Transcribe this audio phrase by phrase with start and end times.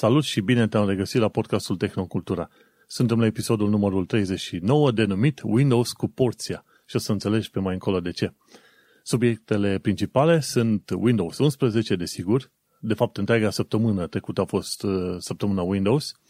[0.00, 2.48] Salut și bine te-am regăsit la podcastul Tehnocultura.
[2.86, 7.72] Suntem la episodul numărul 39 denumit Windows cu porția și o să înțelegi pe mai
[7.72, 8.32] încolo de ce.
[9.02, 12.50] Subiectele principale sunt Windows 11, desigur.
[12.80, 16.20] De fapt, întreaga săptămână trecută a fost uh, săptămâna Windows.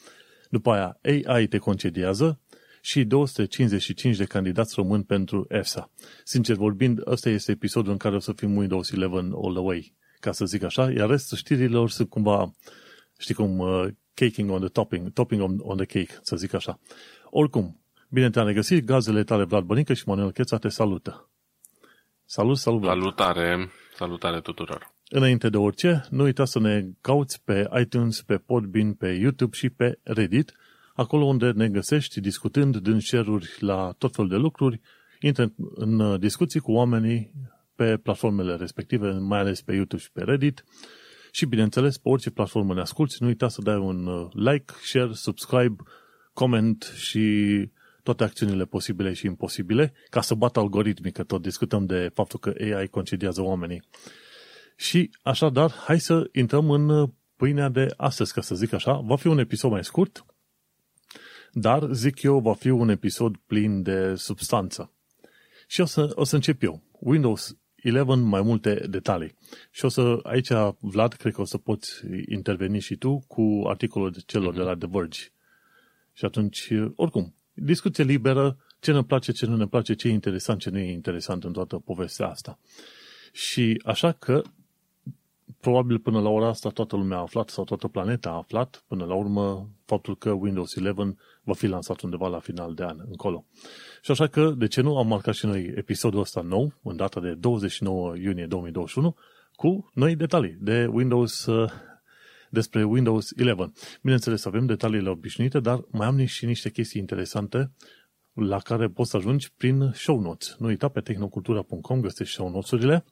[0.51, 2.41] După aia, AI te concediază
[2.83, 5.91] și 255 de candidați români pentru EFSA.
[6.25, 9.95] Sincer vorbind, ăsta este episodul în care o să fim Windows 11 all the way,
[10.21, 12.53] ca să zic așa, iar restul știrilor sunt cumva
[13.19, 16.79] știi cum, uh, caking on the topping, topping on, on the cake, să zic așa.
[17.31, 21.31] Oricum, bine te-am regăsit, gazele tale Vlad Bănică și Manuel Cheța te salută.
[22.25, 22.99] Salut, salut Vlad.
[22.99, 24.93] Salutare, salutare tuturor.
[25.09, 29.71] Înainte de orice, nu uita să ne cauți pe iTunes, pe Podbean, pe YouTube și
[29.71, 30.53] pe Reddit,
[30.95, 34.81] acolo unde ne găsești discutând din share la tot felul de lucruri,
[35.21, 37.33] intră în discuții cu oamenii
[37.75, 40.65] pe platformele respective, mai ales pe YouTube și pe Reddit,
[41.39, 45.13] și, bineînțeles, pe orice platformă ne asculti, nu uita să dai un uh, like, share,
[45.13, 45.77] subscribe,
[46.33, 47.25] comment și
[48.03, 52.53] toate acțiunile posibile și imposibile, ca să bată algoritmii, că tot discutăm de faptul că
[52.61, 53.83] AI concediază oamenii.
[54.77, 58.93] Și așadar, hai să intrăm în uh, pâinea de astăzi, ca să zic așa.
[58.93, 60.25] Va fi un episod mai scurt,
[61.53, 64.93] dar, zic eu, va fi un episod plin de substanță.
[65.67, 66.83] Și o să, o să încep eu.
[66.93, 67.57] Windows
[67.91, 69.35] 11 mai multe detalii.
[69.71, 70.49] Și o să, aici,
[70.81, 71.93] Vlad, cred că o să poți
[72.29, 75.21] interveni și tu cu articolul celor de la The Verge.
[76.13, 80.61] Și atunci, oricum, discuție liberă, ce ne place, ce nu ne place, ce e interesant,
[80.61, 82.59] ce nu e interesant în toată povestea asta.
[83.33, 84.43] Și așa că,
[85.61, 89.05] probabil până la ora asta toată lumea a aflat sau toată planeta a aflat, până
[89.05, 93.45] la urmă, faptul că Windows 11 va fi lansat undeva la final de an încolo.
[94.03, 97.21] Și așa că, de ce nu, am marcat și noi episodul ăsta nou, în data
[97.21, 99.17] de 29 iunie 2021,
[99.55, 101.71] cu noi detalii de Windows, uh,
[102.51, 103.73] despre Windows 11.
[104.03, 107.71] Bineînțeles, avem detaliile obișnuite, dar mai am și niște chestii interesante
[108.33, 110.57] la care poți să ajungi prin show notes.
[110.59, 113.05] Nu uita, pe tehnocultura.com găsești show notes-urile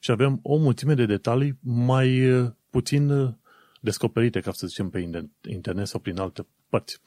[0.00, 3.32] și avem o mulțime de detalii mai uh, puțin uh,
[3.80, 5.10] descoperite, ca să zicem, pe
[5.48, 7.00] internet sau prin alte părți.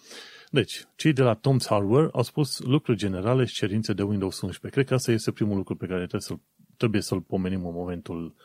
[0.52, 4.68] Deci, cei de la Tom's Hardware au spus lucruri generale și cerințe de Windows 11.
[4.70, 6.42] Cred că asta este primul lucru pe care trebuie să-l,
[6.78, 8.36] trebuie să-l pomenim în momentul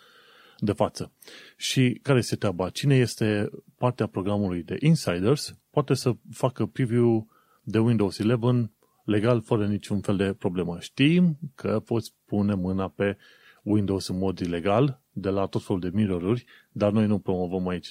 [0.58, 1.12] de față.
[1.56, 2.70] Și care este treaba?
[2.70, 7.28] Cine este partea programului de Insiders poate să facă preview
[7.62, 8.72] de Windows 11
[9.04, 10.78] legal, fără niciun fel de problemă.
[10.80, 13.16] Știm că poți pune mâna pe
[13.62, 16.42] Windows în mod ilegal de la tot felul de mirror
[16.72, 17.88] dar noi nu promovăm aici,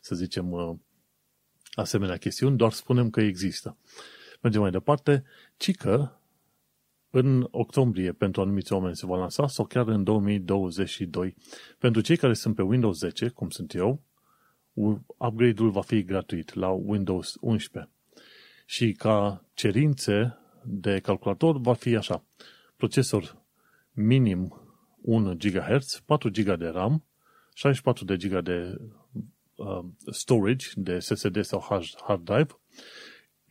[0.00, 0.80] să zicem,
[1.72, 3.76] asemenea chestiuni, doar spunem că există.
[4.40, 5.24] Mergem mai departe,
[5.56, 6.10] ci că
[7.10, 11.34] în octombrie pentru anumiți oameni se va lansa sau chiar în 2022.
[11.78, 14.02] Pentru cei care sunt pe Windows 10, cum sunt eu,
[15.16, 17.92] upgrade-ul va fi gratuit la Windows 11.
[18.66, 22.24] Și ca cerințe de calculator va fi așa.
[22.76, 23.42] Procesor
[23.92, 24.60] minim
[25.02, 27.04] 1 GHz, 4 GB de RAM,
[27.54, 28.99] 64 de GB de uh,
[30.10, 32.60] storage de SSD sau hard drive,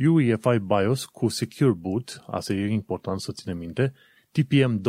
[0.08, 3.94] UEFI BIOS cu Secure Boot, asta e important să ținem minte,
[4.32, 4.82] TPM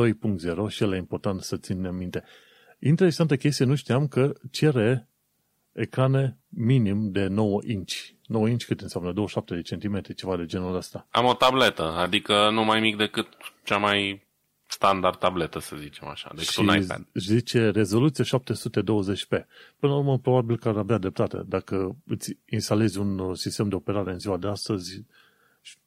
[0.67, 2.25] 2.0 și el e important să ținem minte.
[2.79, 5.09] Interesantă chestie, nu știam că cere
[5.73, 7.93] ecrane minim de 9 inch.
[8.27, 9.13] 9 inch cât înseamnă?
[9.13, 11.07] 27 de centimetri, ceva de genul ăsta.
[11.11, 13.27] Am o tabletă, adică nu mai mic decât
[13.65, 14.29] cea mai
[14.71, 17.07] standard tabletă, să zicem așa, deci și un iPad.
[17.15, 19.45] zice rezoluție 720p.
[19.79, 21.43] Până la urmă, probabil că ar avea dreptate.
[21.47, 25.05] Dacă îți instalezi un uh, sistem de operare în ziua de astăzi,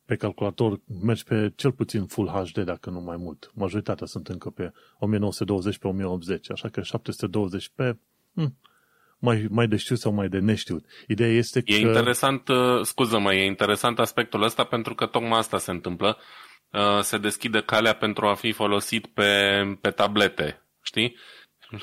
[0.05, 3.51] pe calculator mergi pe cel puțin Full HD, dacă nu mai mult.
[3.53, 7.93] Majoritatea sunt încă pe 1920 pe 1080, așa că 720p,
[8.33, 8.57] hm,
[9.19, 10.85] mai, mai de știut sau mai de neștiut.
[11.07, 11.71] Ideea este e că...
[11.71, 16.17] E interesant, uh, scuză-mă, e interesant aspectul ăsta pentru că tocmai asta se întâmplă.
[16.17, 16.52] Uh,
[17.01, 21.15] se deschide calea pentru a fi folosit pe, pe tablete, știi?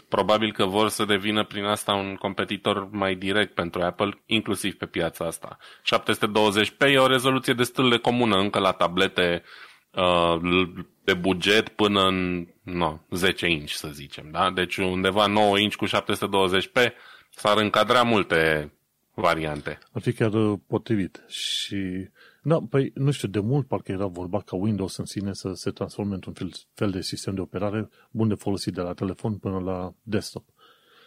[0.08, 4.86] Probabil că vor să devină prin asta un competitor mai direct pentru Apple, inclusiv pe
[4.86, 5.56] piața asta.
[5.82, 9.42] 720p e o rezoluție destul de comună încă la tablete
[9.90, 10.68] uh,
[11.04, 14.28] de buget până în no, 10 inch, să zicem.
[14.30, 14.50] Da?
[14.50, 16.92] Deci undeva 9 inch cu 720p
[17.30, 18.72] s-ar încadra multe
[19.14, 19.78] variante.
[19.92, 20.30] Ar fi chiar
[20.66, 21.24] potrivit.
[21.28, 22.08] Și
[22.42, 25.70] da, păi nu știu, de mult parcă era vorba ca Windows în sine să se
[25.70, 29.58] transforme într-un fel, fel de sistem de operare bun de folosit de la telefon până
[29.58, 30.44] la desktop.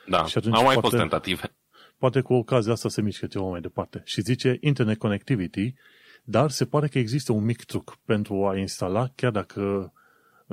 [0.07, 1.55] Da, și atunci au mai poate, fost tentative.
[1.97, 4.01] Poate cu ocazia asta se mișcă ceva mai departe.
[4.05, 5.73] Și zice Internet Connectivity,
[6.23, 9.93] dar se pare că există un mic truc pentru a instala, chiar dacă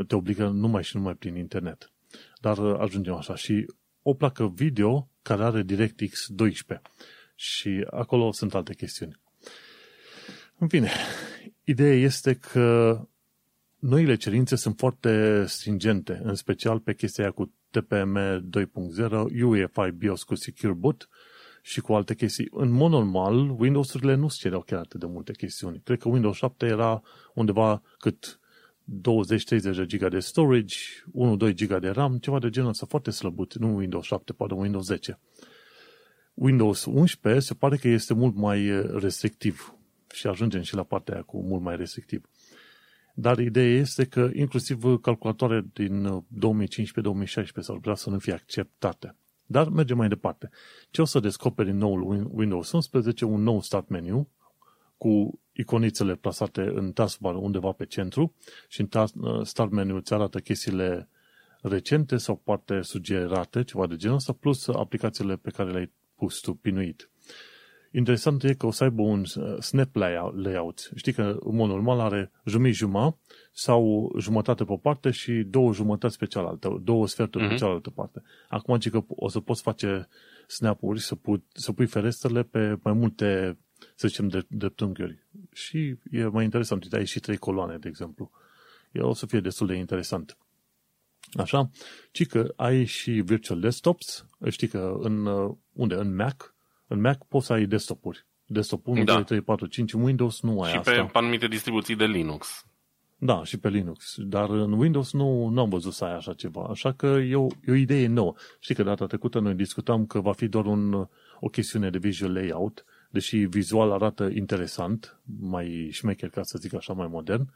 [0.06, 1.92] te obligă numai și numai prin internet.
[2.40, 3.34] Dar ajungem așa.
[3.34, 3.66] Și
[4.02, 6.88] o placă video care are DirectX 12.
[7.34, 9.20] Și acolo sunt alte chestiuni.
[10.60, 10.90] În fine,
[11.64, 12.98] ideea este că
[13.78, 20.22] noile cerințe sunt foarte stringente, în special pe chestia aia cu TPM 2.0, UEFI BIOS
[20.22, 21.08] cu Secure Boot
[21.62, 22.48] și cu alte chestii.
[22.50, 25.80] În mod normal, Windows-urile nu se cereau chiar atât de multe chestiuni.
[25.84, 27.02] Cred că Windows 7 era
[27.34, 28.40] undeva cât
[28.90, 30.76] 20-30 de giga de storage,
[31.50, 34.84] 1-2 giga de RAM, ceva de genul ăsta, foarte slăbut, nu Windows 7, poate Windows
[34.84, 35.18] 10.
[36.34, 39.74] Windows 11 se pare că este mult mai restrictiv
[40.12, 42.28] și ajungem și la partea aia cu mult mai restrictiv.
[43.14, 46.24] Dar ideea este că inclusiv calculatoare din 2015-2016
[47.60, 49.16] s-ar putea să nu fie acceptate.
[49.46, 50.50] Dar mergem mai departe.
[50.90, 53.24] Ce o să descoperi în noul Windows 11?
[53.24, 54.28] Un nou start menu
[54.96, 58.34] cu iconițele plasate în taskbar undeva pe centru
[58.68, 58.88] și în
[59.44, 61.08] start menu îți arată chestiile
[61.62, 66.54] recente sau poate sugerate, ceva de genul ăsta, plus aplicațiile pe care le-ai pus tu
[66.54, 67.10] pinuit.
[67.92, 69.94] Interesant e că o să aibă un uh, snap
[70.34, 70.90] layout.
[70.94, 73.18] Știi că în mod normal are jumătate jumătate
[73.52, 77.48] sau jumătate pe o parte și două jumătăți pe cealaltă, două sferturi uh-huh.
[77.48, 77.62] pe mhm.
[77.62, 78.22] cealaltă parte.
[78.48, 80.08] Acum zic că o să poți face
[80.46, 83.58] snap-uri, să, pui, să pui ferestrele pe mai multe,
[83.94, 85.26] să zicem, de, dreptunghiuri.
[85.52, 86.82] Și e mai interesant.
[86.82, 88.30] Uite, ai și trei coloane, de exemplu.
[88.92, 90.36] E o să fie destul de interesant.
[91.32, 91.70] Așa?
[92.12, 94.26] Ci că ai și virtual desktops.
[94.48, 95.94] Știi că în, uh, unde?
[95.94, 96.54] În Mac
[96.90, 98.26] în Mac poți să ai desktop-uri.
[98.46, 99.14] Desktop 1, da.
[99.14, 99.92] 2, 3, 4, 5.
[99.92, 100.92] În Windows nu ai și asta.
[100.92, 102.64] Și pe anumite distribuții de Linux.
[103.16, 104.14] Da, și pe Linux.
[104.16, 106.66] Dar în Windows nu, nu am văzut să ai așa ceva.
[106.70, 108.34] Așa că e o, e o idee nouă.
[108.60, 111.08] Știi că data trecută noi discutam că va fi doar un,
[111.40, 116.92] o chestiune de visual layout, deși vizual arată interesant, mai șmecher, ca să zic așa,
[116.92, 117.50] mai modern,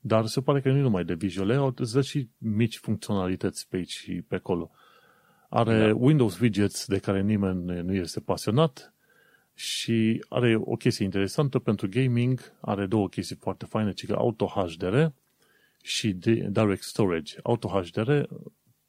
[0.00, 3.76] dar se pare că nu numai de visual layout, îți dă și mici funcționalități pe
[3.76, 4.70] aici și pe acolo.
[5.48, 5.94] Are da.
[5.94, 8.94] Windows widgets de care nimeni nu este pasionat
[9.54, 14.46] și are o chestie interesantă pentru gaming, are două chestii foarte faine, ci că Auto
[14.46, 15.04] HDR
[15.82, 16.12] și
[16.48, 17.36] Direct Storage.
[17.42, 18.22] Auto HDR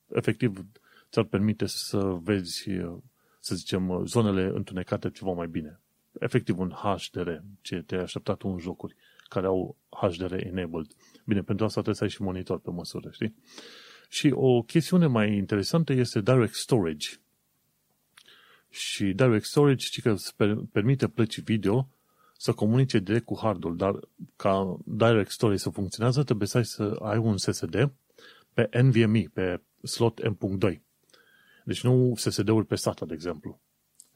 [0.08, 0.66] efectiv
[1.12, 2.70] ți-ar permite să vezi,
[3.40, 5.80] să zicem, zonele întunecate ceva mai bine.
[6.20, 7.30] Efectiv un HDR,
[7.62, 8.96] ce te-ai așteptat în jocuri
[9.30, 10.88] care au HDR enabled.
[11.26, 13.36] Bine, pentru asta trebuie să ai și monitor pe măsură, știi?
[14.10, 17.10] Și o chestiune mai interesantă este Direct Storage.
[18.70, 20.36] Și Direct Storage ci că îți
[20.72, 21.90] permite plăci video
[22.38, 24.00] să comunice direct cu hardul, dar
[24.36, 27.92] ca Direct Storage să funcționează, trebuie să ai, să ai un SSD
[28.54, 30.80] pe NVMe, pe slot M.2.
[31.64, 33.62] Deci nu SSD-uri pe SATA, de exemplu.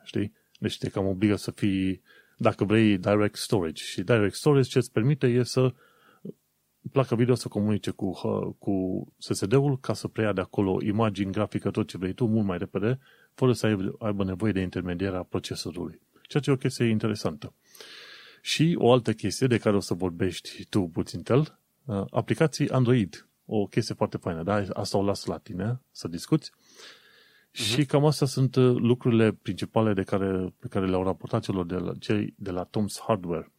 [0.03, 0.33] Știi?
[0.59, 2.01] Deci te cam obligă să fii,
[2.37, 3.83] dacă vrei Direct Storage.
[3.83, 5.73] Și Direct Storage ce îți permite e să
[6.91, 8.11] placa video să comunice cu,
[8.59, 12.57] cu SSD-ul ca să preia de acolo imagini, grafică, tot ce vrei tu, mult mai
[12.57, 12.99] repede,
[13.33, 16.01] fără să aibă, aibă nevoie de intermedierea procesorului.
[16.21, 17.53] Ceea ce e o chestie interesantă.
[18.41, 23.27] Și o altă chestie de care o să vorbești tu puțin tel, uh, aplicații Android.
[23.45, 24.63] O chestie foarte faină, da?
[24.73, 26.51] Asta o las la tine să discuți.
[26.51, 27.51] Uh-huh.
[27.51, 31.75] Și cam astea sunt uh, lucrurile principale de care, pe care le-au raportat celor de
[31.75, 33.51] la, cei de la Tom's Hardware.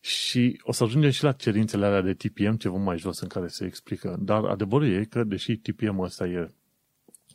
[0.00, 3.46] Și o să ajungem și la cerințele alea de TPM, ceva mai jos în care
[3.46, 4.16] se explică.
[4.20, 6.50] Dar adevărul e că, deși TPM ăsta e,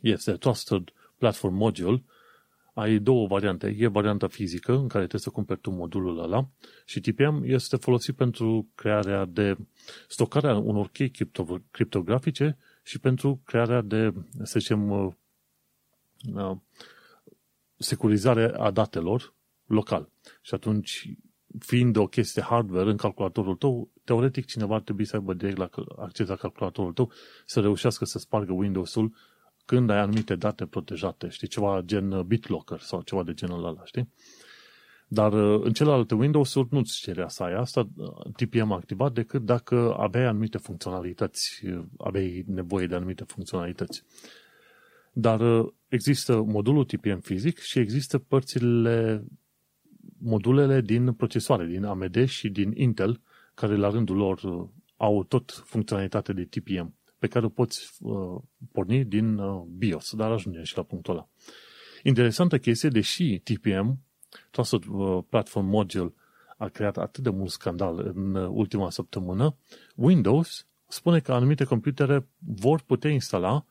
[0.00, 2.02] este Trusted Platform Module,
[2.76, 3.74] ai două variante.
[3.78, 6.48] E varianta fizică, în care trebuie să cumperi tu modulul ăla,
[6.84, 9.56] și TPM este folosit pentru crearea de
[10.08, 15.12] stocarea unor chei cripto, criptografice și pentru crearea de, să zicem, uh,
[16.34, 16.56] uh,
[17.76, 19.34] securizare a datelor
[19.66, 20.08] local.
[20.42, 21.16] Și atunci
[21.58, 25.68] fiind o chestie hardware în calculatorul tău, teoretic cineva ar trebui să aibă direct la
[25.96, 27.12] acces la calculatorul tău
[27.46, 29.12] să reușească să spargă Windows-ul
[29.64, 34.08] când ai anumite date protejate, știi, ceva gen BitLocker sau ceva de genul ăla, știi?
[35.08, 39.94] Dar uh, în celelalte Windows-uri nu-ți cerea să ai asta, uh, TPM activat, decât dacă
[39.98, 44.04] aveai anumite funcționalități, uh, aveai nevoie de anumite funcționalități.
[45.12, 45.40] Dar
[45.88, 49.24] există modulul TPM fizic și există părțile
[50.26, 53.20] modulele din procesoare, din AMD și din Intel,
[53.54, 58.42] care la rândul lor uh, au tot funcționalitate de TPM, pe care o poți uh,
[58.72, 61.28] porni din uh, BIOS, dar ajungem și la punctul ăla.
[62.02, 63.98] Interesantă chestie, deși TPM,
[64.50, 66.14] Trusted uh, Platform Module,
[66.58, 69.56] a creat atât de mult scandal în uh, ultima săptămână,
[69.94, 73.66] Windows spune că anumite computere vor putea instala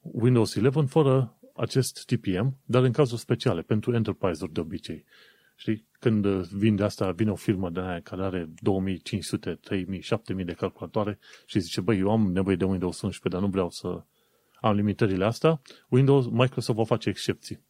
[0.00, 5.04] Windows 11 fără acest TPM, dar în cazuri speciale, pentru enterprise-uri de obicei.
[5.56, 5.86] Știi?
[5.98, 10.52] Când vin de asta, vine o firmă de aia care are 2500, 3000, 7000 de
[10.52, 14.04] calculatoare și zice, băi, eu am nevoie de Windows 11, dar nu vreau să
[14.60, 17.64] am limitările astea, Windows, Microsoft va face excepții.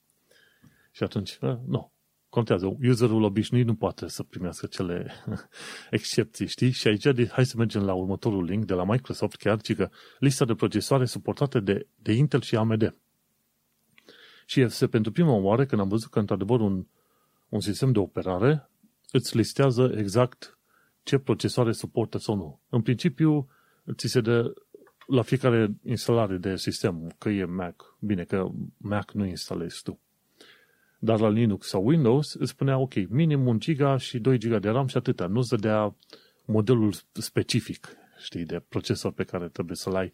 [0.90, 1.92] Și atunci, nu.
[2.28, 2.76] contează.
[2.82, 5.12] Userul obișnuit nu poate să primească cele
[5.90, 6.70] excepții, știi?
[6.70, 9.90] Și aici, de, hai să mergem la următorul link de la Microsoft, chiar, ci că
[10.18, 12.96] lista de procesoare suportate de, de Intel și AMD.
[14.46, 16.86] Și este pentru prima oară când am văzut că, într-adevăr, un,
[17.48, 18.70] un sistem de operare
[19.12, 20.58] îți listează exact
[21.02, 22.60] ce procesoare suportă sau nu.
[22.68, 23.48] În principiu,
[23.94, 24.52] ți se dă
[25.06, 30.00] la fiecare instalare de sistem, că e Mac, bine că Mac nu instalezi tu.
[30.98, 34.68] Dar la Linux sau Windows îți spunea, ok, minim 1 giga și 2 giga de
[34.68, 35.26] RAM și atâta.
[35.26, 35.96] Nu-ți dădea
[36.44, 37.88] modelul specific,
[38.18, 40.10] știi, de procesor pe care trebuie să-l ai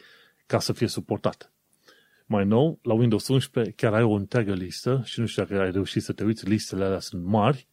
[0.47, 1.53] ca să fie suportat.
[2.27, 5.71] Mai nou, la Windows 11 chiar ai o întreagă listă și nu știu dacă ai
[5.71, 7.69] reușit să te uiți, listele alea sunt mari,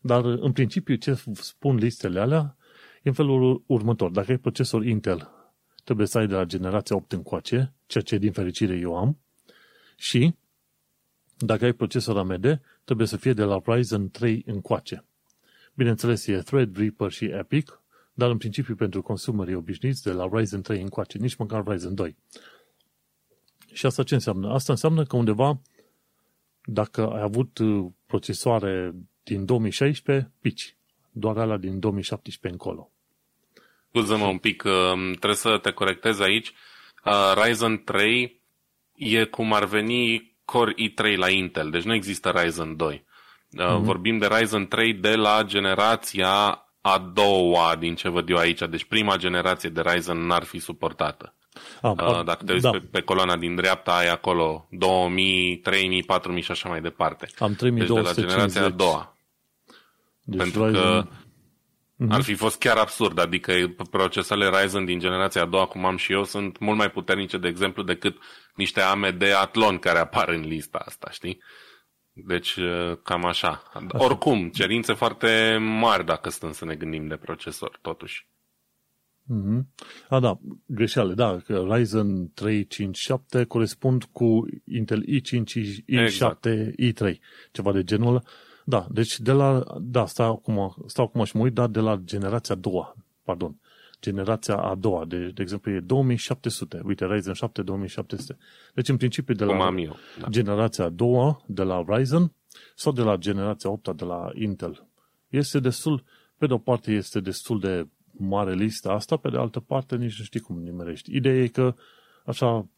[0.00, 2.56] dar în principiu ce spun listele alea
[3.02, 4.10] e în felul următor.
[4.10, 5.30] Dacă ai procesor Intel,
[5.84, 9.18] trebuie să ai de la generația 8 încoace, ceea ce din fericire eu am,
[9.96, 10.34] și
[11.38, 15.04] dacă ai procesor AMD, trebuie să fie de la Ryzen 3 încoace.
[15.74, 17.82] Bineînțeles, e Threadripper și Epic,
[18.14, 22.16] dar în principiu pentru consumerii obișnuiți de la Ryzen 3 încoace, nici măcar Ryzen 2.
[23.72, 24.52] Și asta ce înseamnă?
[24.52, 25.60] Asta înseamnă că undeva,
[26.64, 30.76] dacă ai avut uh, procesoare din 2016, pici.
[31.10, 32.90] Doar alea din 2017 încolo.
[33.88, 36.52] Scuză-mă un pic, uh, trebuie să te corectez aici.
[37.04, 38.40] Uh, Ryzen 3
[38.94, 43.04] e cum ar veni Core i3 la Intel, deci nu există Ryzen 2.
[43.04, 43.80] Mm-hmm.
[43.80, 48.62] Vorbim de Ryzen 3 de la generația a doua, din ce văd eu aici.
[48.70, 51.34] Deci prima generație de Ryzen n-ar fi suportată.
[51.82, 52.70] Ah, uh, Dacă te uiți da.
[52.70, 57.28] pe, pe coloana din dreapta, ai acolo 2000, 3000, 4000 și așa mai departe.
[57.38, 58.14] Am 3250.
[58.14, 59.16] Deci de la generația a doua.
[60.22, 60.80] Deci Pentru Ryzen...
[60.80, 62.10] că mm-hmm.
[62.10, 63.18] ar fi fost chiar absurd.
[63.18, 67.38] Adică procesoarele Ryzen din generația a doua, cum am și eu, sunt mult mai puternice,
[67.38, 68.16] de exemplu, decât
[68.54, 71.42] niște AMD Athlon care apar în lista asta, știi?
[72.12, 73.62] Deci, uh, cam așa.
[73.74, 73.86] așa.
[73.92, 78.26] Oricum, cerințe foarte mari dacă stăm să ne gândim de procesor, totuși.
[79.28, 79.66] Mm-hmm.
[80.08, 86.48] A, da, greșeală, da, că Ryzen 3, 5, 7 corespund cu Intel i5, i7, exact.
[86.82, 87.14] i3,
[87.50, 88.22] ceva de genul ăla.
[88.64, 92.00] Da, deci de la, da, stau acum, stau acum și mă uit, da, de la
[92.04, 93.60] generația a doua, pardon,
[94.00, 98.36] generația a doua, de, de exemplu e 2700, uite, Ryzen 7 2700.
[98.74, 100.28] Deci în principiu de la eu, da.
[100.28, 102.32] generația a doua de la Ryzen
[102.74, 104.86] sau de la generația 8 de la Intel.
[105.28, 106.04] Este destul,
[106.36, 110.18] pe de o parte este destul de mare lista asta, pe de altă parte nici
[110.18, 111.16] nu știi cum nimerești.
[111.16, 111.74] Ideea e că,
[112.24, 112.68] așa,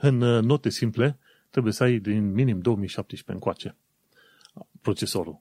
[0.00, 1.18] în note simple,
[1.50, 3.76] trebuie să ai din minim 2017 încoace
[4.82, 5.40] procesorul.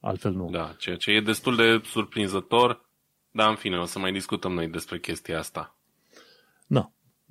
[0.00, 0.50] Altfel nu.
[0.50, 2.88] Da, ceea ce e destul de surprinzător,
[3.30, 5.76] dar în fine, o să mai discutăm noi despre chestia asta.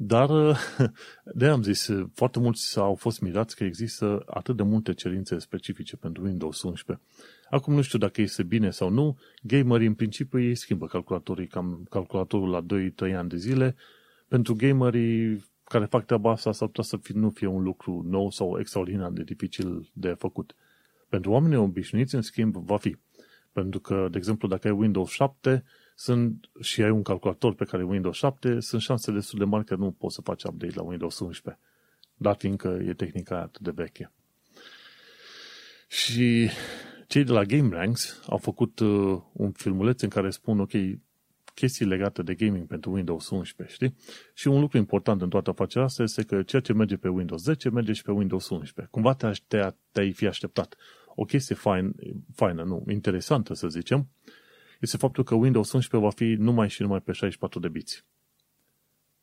[0.01, 0.57] Da, dar
[1.39, 5.95] de am zis, foarte mulți au fost mirați că există atât de multe cerințe specifice
[5.95, 7.05] pentru Windows 11.
[7.49, 11.87] Acum nu știu dacă este bine sau nu, gamerii în principiu ei schimbă calculatorii, cam
[11.89, 12.65] calculatorul la
[13.09, 13.75] 2-3 ani de zile.
[14.27, 18.31] Pentru gamerii care fac treaba asta s-ar putea să fie, nu fie un lucru nou
[18.31, 20.55] sau extraordinar de dificil de făcut.
[21.09, 22.97] Pentru oamenii obișnuiți, în schimb, va fi.
[23.51, 25.63] Pentru că, de exemplu, dacă ai Windows 7
[25.99, 29.75] sunt, și ai un calculator pe care Windows 7, sunt șanse destul de mari că
[29.75, 31.61] nu poți să faci update la Windows 11,
[32.15, 34.11] dat fiindcă e tehnica atât de veche.
[35.87, 36.49] Și
[37.07, 40.71] cei de la Game Ranks au făcut uh, un filmuleț în care spun, ok,
[41.53, 43.95] chestii legate de gaming pentru Windows 11, știi?
[44.33, 47.41] Și un lucru important în toată afacerea asta este că ceea ce merge pe Windows
[47.41, 48.87] 10 merge și pe Windows 11.
[48.91, 50.75] Cumva te te te-ai fi așteptat.
[51.15, 51.95] O chestie fain,
[52.35, 54.07] faină, nu, interesantă să zicem,
[54.79, 58.05] este faptul că Windows 11 va fi numai și numai pe 64 de biți.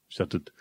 [0.07, 0.53] Și atât.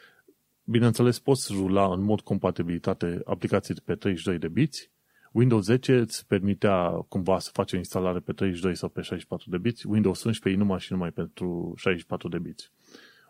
[0.63, 4.91] Bineînțeles, poți rula în mod compatibilitate aplicații pe 32 de biți,
[5.35, 9.57] Windows 10 îți permitea cumva să faci o instalare pe 32 sau pe 64 de
[9.57, 12.71] biți, Windows 11 e numai și numai pentru 64 de biți.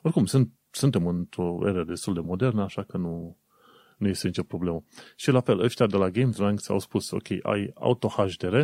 [0.02, 3.38] Oricum, sunt, suntem într-o eră destul de modernă, așa că nu,
[3.98, 4.84] nu este nicio problemă.
[5.16, 8.62] Și la fel, ăștia de la GamesRanks au spus, ok, ai Auto HDR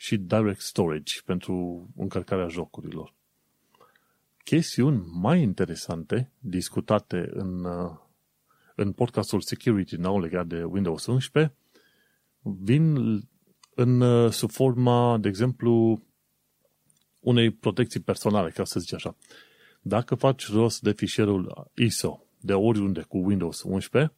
[0.00, 3.14] și Direct Storage pentru încărcarea jocurilor.
[4.44, 7.66] Chestiuni mai interesante discutate în,
[8.74, 11.54] în podcastul Security Now legat de Windows 11
[12.42, 12.96] vin
[13.74, 16.02] în, uh, sub forma, de exemplu,
[17.20, 19.16] unei protecții personale, ca să zic așa.
[19.80, 24.12] Dacă faci rost de fișierul ISO de oriunde cu Windows 11,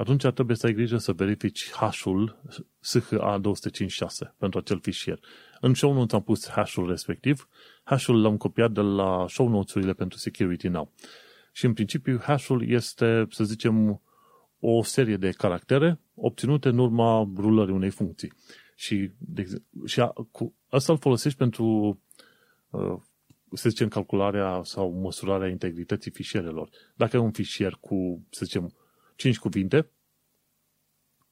[0.00, 2.42] atunci trebuie să ai grijă să verifici hash-ul
[2.80, 5.20] SHA-256 pentru acel fișier.
[5.60, 7.48] În show notes am pus hash-ul respectiv.
[7.82, 10.92] Hash-ul l-am copiat de la show notes-urile pentru Security Now.
[11.52, 14.02] Și în principiu hash-ul este, să zicem,
[14.60, 18.32] o serie de caractere obținute în urma rulării unei funcții.
[18.76, 21.98] Și, de, și a, cu, asta îl folosești pentru,
[22.70, 22.96] uh,
[23.52, 26.68] să zicem, calcularea sau măsurarea integrității fișierelor.
[26.94, 28.74] Dacă ai un fișier cu, să zicem,
[29.20, 29.90] 5 cuvinte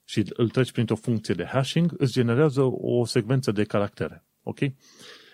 [0.04, 4.24] și îl treci printr-o funcție de hashing, îți generează o secvență de caractere.
[4.42, 4.58] Ok?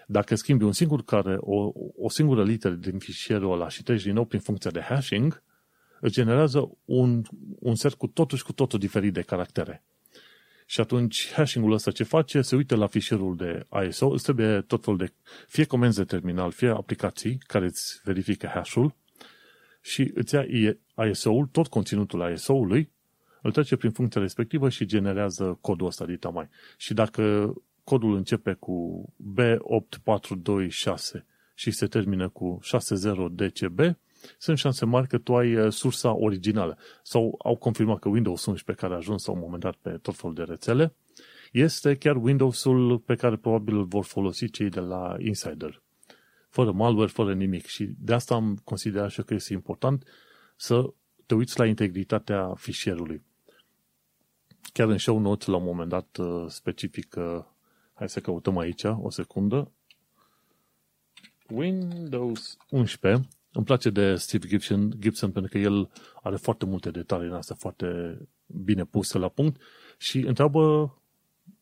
[0.06, 4.12] Dacă schimbi un singur care, o, o singură literă din fișierul ăla și treci din
[4.12, 5.42] nou prin funcția de hashing,
[6.00, 7.22] îți generează un,
[7.58, 9.84] un set cu totul și cu totul diferit de caractere.
[10.66, 12.40] Și atunci hashing-ul ăsta ce face?
[12.40, 15.12] Se uită la fișierul de ISO, îți trebuie tot felul de,
[15.48, 18.94] fie comenzi de terminal, fie aplicații care îți verifică hash-ul
[19.84, 20.46] și îți ia
[21.08, 22.90] ISO-ul, tot conținutul ISO-ului,
[23.42, 26.48] îl trece prin funcția respectivă și generează codul ăsta de tamai.
[26.76, 31.24] Și dacă codul începe cu B8426
[31.54, 33.94] și se termină cu 60DCB,
[34.38, 36.78] sunt șanse mari că tu ai uh, sursa originală.
[37.02, 40.16] Sau au confirmat că Windows 11 care a ajuns la un moment dat pe tot
[40.16, 40.94] felul de rețele,
[41.52, 45.82] este chiar Windows-ul pe care probabil îl vor folosi cei de la Insider.
[46.54, 47.66] Fără malware, fără nimic.
[47.66, 50.04] Și de asta am considerat și că este important
[50.56, 50.92] să
[51.26, 53.22] te uiți la integritatea fișierului.
[54.72, 57.44] Chiar în show notes, la un moment dat, uh, specific, uh,
[57.94, 59.70] hai să căutăm aici, o secundă,
[61.50, 65.90] Windows 11 îmi place de Steve Gibson, Gibson pentru că el
[66.22, 69.60] are foarte multe detalii în asta, foarte bine puse la punct
[69.98, 70.94] și întreabă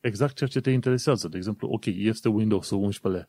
[0.01, 1.29] exact ceea ce te interesează.
[1.29, 3.29] De exemplu, ok, este Windows 11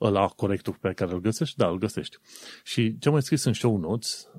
[0.00, 1.56] ăla corectul pe care îl găsești?
[1.56, 2.16] Da, îl găsești.
[2.64, 4.30] Și ce am mai scris în show notes,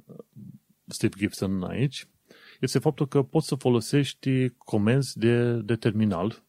[0.88, 2.08] Steve Gibson aici,
[2.60, 6.44] este faptul că poți să folosești comenzi de, de terminal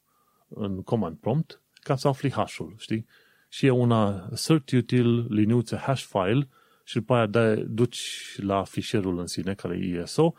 [0.49, 3.07] în command prompt ca să afli hash-ul, știi?
[3.49, 6.49] Și e una cert util liniuță hash file
[6.85, 10.35] și după aia dai, duci la fișierul în sine, care e ISO,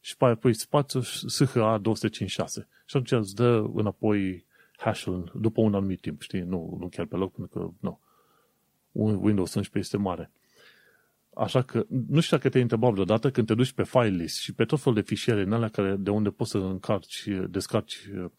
[0.00, 2.68] și după aia pui spațiu SHA 256.
[2.86, 4.46] Și atunci îți dă înapoi
[4.76, 6.40] hash-ul după un anumit timp, știi?
[6.40, 8.00] Nu, nu chiar pe loc, pentru că, nu.
[8.96, 10.30] Windows 11 este mare.
[11.34, 14.52] Așa că, nu știu dacă te-ai întrebat vreodată când te duci pe file list și
[14.52, 18.30] pe tot felul de fișiere în alea care, de unde poți să încarci, descarci uh,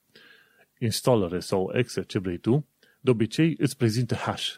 [0.79, 2.67] installere sau exe, ce vrei tu,
[2.99, 4.55] de obicei îți prezintă hash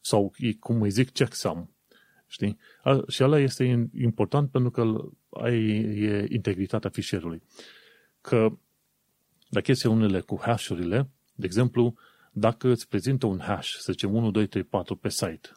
[0.00, 1.70] sau, cum îi zic, checksum.
[2.26, 2.58] Știi?
[2.82, 7.42] A, și ăla este important pentru că ai e integritatea fișierului.
[8.20, 8.58] Că
[9.48, 11.94] dacă este unele cu hash-urile, de exemplu,
[12.38, 15.48] dacă îți prezintă un hash, să zicem 1, 2, 3, 4 pe site,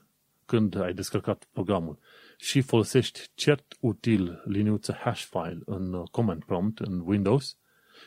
[0.46, 2.00] când ai descărcat programul
[2.38, 7.58] și folosești cert util liniuță hash file în command prompt în Windows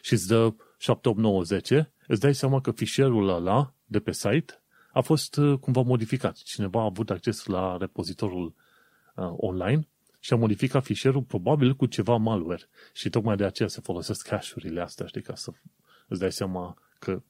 [0.03, 4.13] și îți dă 7, 8, 9, 10, îți dai seama că fișierul ăla de pe
[4.13, 6.37] site a fost uh, cumva modificat.
[6.37, 8.55] Cineva a avut acces la repozitorul
[9.15, 12.69] uh, online și a modificat fișierul probabil cu ceva malware.
[12.93, 15.51] Și tocmai de aceea se folosesc cache-urile astea, știi, ca să
[16.09, 17.23] îți dai seama că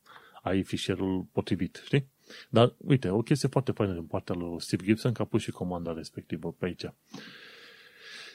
[0.43, 2.09] ai fișierul potrivit, știi?
[2.51, 5.51] Dar, uite, o chestie foarte faină din partea lui Steve Gibson, că a pus și
[5.51, 6.85] comanda respectivă pe aici.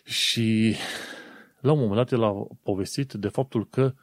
[0.04, 0.76] Și
[1.60, 3.93] la un moment dat el a povestit de faptul că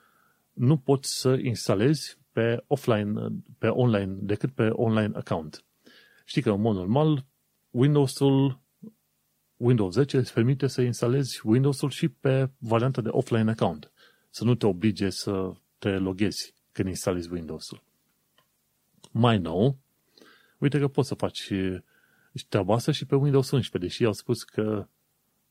[0.52, 5.64] nu poți să instalezi pe offline, pe online, decât pe online account.
[6.24, 7.26] Știi că în mod normal
[7.70, 8.60] Windows-ul
[9.56, 13.92] Windows 10 îți permite să instalezi Windows-ul și pe varianta de offline account.
[14.30, 17.82] Să nu te oblige să te loghezi când instalezi Windows-ul.
[19.16, 19.78] Mai nou,
[20.58, 21.52] uite că poți să faci
[22.48, 24.88] treaba asta și pe Windows 11, deși au spus că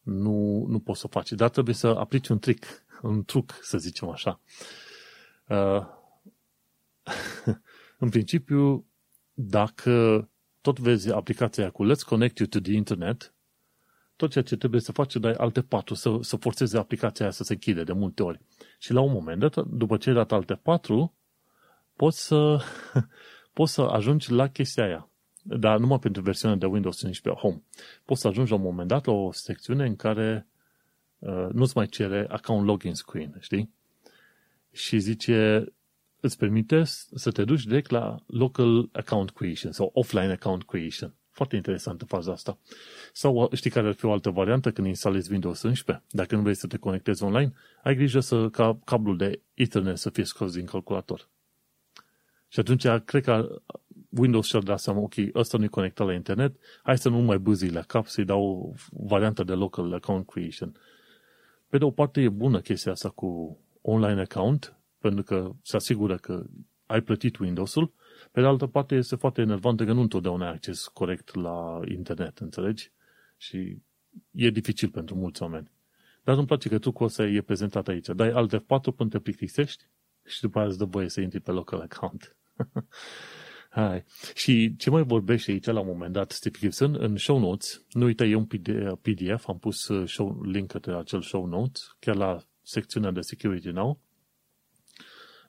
[0.02, 1.32] nu, nu poți să faci.
[1.32, 2.66] Dar trebuie să aplici un trick,
[3.02, 4.40] un truc, să zicem așa.
[5.48, 5.86] Uh,
[8.04, 8.86] în principiu,
[9.34, 10.28] dacă
[10.62, 13.34] tot vezi aplicația cu Let's Connect You to the Internet,
[14.16, 17.44] tot ceea ce trebuie să faci, dai alte patru, să, să forțeze aplicația aia să
[17.44, 18.40] se închide de multe ori.
[18.78, 21.14] Și la un moment dat, după ce ai dat alte patru,
[21.96, 22.62] poți să,
[23.54, 25.10] poți să ajungi la chestia aia.
[25.44, 27.62] Dar numai pentru versiunea de Windows 11 Home.
[28.06, 30.48] Poți să ajungi la un moment dat la o secțiune în care
[31.20, 33.74] uh, nu-ți mai cere account login screen, știi?
[34.72, 35.66] Și zice,
[36.20, 36.84] îți permite
[37.16, 41.14] să te duci direct la local account creation sau offline account creation.
[41.30, 42.58] Foarte interesantă faza asta.
[43.14, 46.06] Sau știi care ar fi o altă variantă când instalezi Windows 11?
[46.10, 50.10] Dacă nu vrei să te conectezi online, ai grijă să ca cablul de Ethernet să
[50.10, 51.30] fie scos din calculator.
[52.54, 53.62] Și atunci cred că
[54.10, 57.38] Windows și-ar da seama, ok, ăsta nu e conectat la internet, hai să nu mai
[57.38, 60.76] bâzi la cap, să-i dau varianta de local account creation.
[61.70, 66.18] Pe de o parte e bună chestia asta cu online account, pentru că se asigură
[66.18, 66.46] că
[66.86, 67.94] ai plătit Windows-ul,
[68.32, 72.38] pe de altă parte, este foarte enervant că nu întotdeauna ai acces corect la internet,
[72.38, 72.92] înțelegi?
[73.38, 73.78] Și
[74.32, 75.72] e dificil pentru mulți oameni.
[76.24, 78.08] Dar îmi place că tu cu ăsta e prezentat aici.
[78.08, 79.84] Dai alt F4 până te plictisești
[80.26, 82.36] și după aia îți dă voie să intri pe local account.
[83.70, 84.04] Hai.
[84.34, 88.06] Și ce mai vorbește aici la un moment dat Steve Gibson în show notes, nu
[88.06, 88.46] uita, e un
[89.02, 93.68] PDF, am pus uh, show, link către acel show notes, chiar la secțiunea de Security
[93.68, 94.00] Now,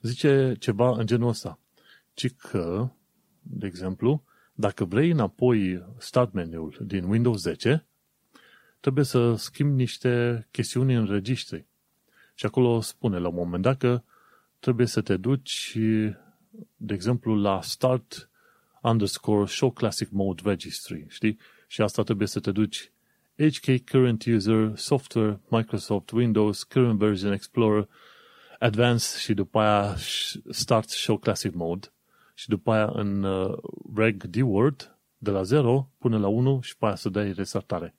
[0.01, 1.59] zice ceva în genul ăsta.
[2.13, 2.89] Ci că,
[3.41, 7.85] de exemplu, dacă vrei înapoi start menu-ul din Windows 10,
[8.79, 11.65] trebuie să schimbi niște chestiuni în registri.
[12.33, 14.01] Și acolo spune la un moment dat că
[14.59, 15.77] trebuie să te duci,
[16.75, 18.29] de exemplu, la start
[18.81, 21.37] underscore show classic mode registry, știi?
[21.67, 22.91] Și asta trebuie să te duci
[23.37, 27.87] HK current user, software, Microsoft, Windows, current version Explorer,
[28.59, 29.95] advanced și după aia
[30.49, 31.87] start show classic mode
[32.33, 33.57] și după aia în uh,
[33.95, 37.95] reg dword de la 0 până la 1 și după aia să dai restartare.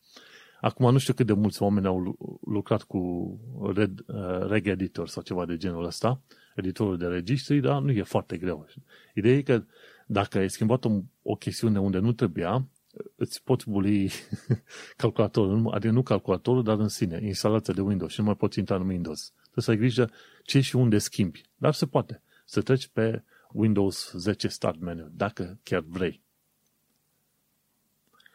[0.61, 3.31] Acum nu știu cât de mulți oameni au lucrat cu
[3.75, 6.21] Red, uh, Reg Editor sau ceva de genul ăsta,
[6.57, 8.66] editorul de registri, dar nu e foarte greu.
[9.14, 9.64] Ideea e că
[10.07, 12.69] dacă ai schimbat o, o chestiune unde nu trebuia,
[13.16, 14.11] îți poți buli
[14.97, 18.77] calculatorul, adică nu calculatorul, dar în sine, instalația de Windows și nu mai poți intra
[18.77, 19.33] în Windows.
[19.35, 20.11] Trebuie să ai grijă
[20.42, 21.42] ce și unde schimbi.
[21.57, 22.23] Dar se poate.
[22.45, 26.23] Să treci pe Windows 10 Start Menu, dacă chiar vrei.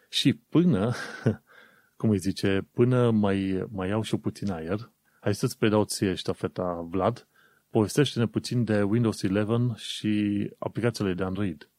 [0.10, 0.94] Și până,
[1.98, 6.88] cum îi zice, până mai, mai iau și puțin aer, hai să-ți predau ție ștafeta,
[6.90, 7.28] Vlad,
[7.72, 11.70] povestește-ne puțin de Windows 11 și aplicațiile de Android.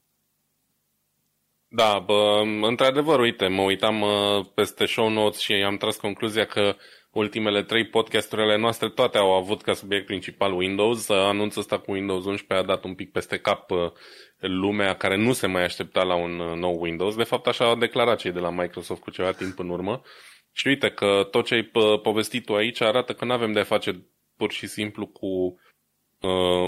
[1.68, 6.76] Da, bă, într-adevăr, uite, mă uitam uh, peste show notes și am tras concluzia că
[7.10, 11.08] ultimele trei podcasturile noastre toate au avut ca subiect principal Windows.
[11.08, 13.78] Anunțul ăsta cu Windows 11 a dat un pic peste cap uh,
[14.38, 17.16] lumea care nu se mai aștepta la un uh, nou Windows.
[17.16, 20.02] De fapt, așa au declarat cei de la Microsoft cu ceva timp în urmă.
[20.52, 21.70] Și uite că tot ce ai
[22.02, 25.54] povestit tu aici arată că nu avem de face pur și simplu cu uh,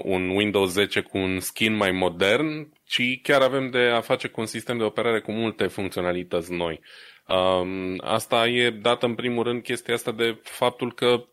[0.02, 4.40] un Windows 10 cu un skin mai modern, ci chiar avem de a face cu
[4.40, 6.80] un sistem de operare cu multe funcționalități noi.
[7.28, 11.24] Um, asta e dată în primul rând chestia asta de faptul că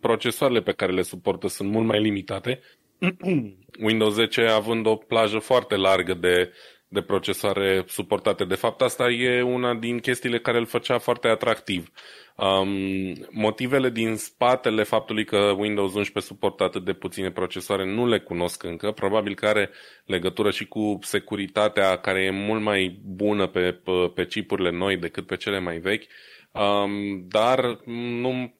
[0.00, 2.60] procesoarele pe care le suportă sunt mult mai limitate.
[3.86, 6.52] Windows 10 având o plajă foarte largă de,
[6.92, 8.44] de procesoare suportate.
[8.44, 11.90] De fapt, asta e una din chestiile care îl făcea foarte atractiv.
[12.36, 18.18] Um, motivele din spatele faptului că Windows 11 suportă atât de puține procesoare nu le
[18.18, 18.90] cunosc încă.
[18.90, 19.70] Probabil că are
[20.04, 25.26] legătură și cu securitatea care e mult mai bună pe, pe, pe chipurile noi decât
[25.26, 26.04] pe cele mai vechi.
[26.52, 28.54] Um, dar nu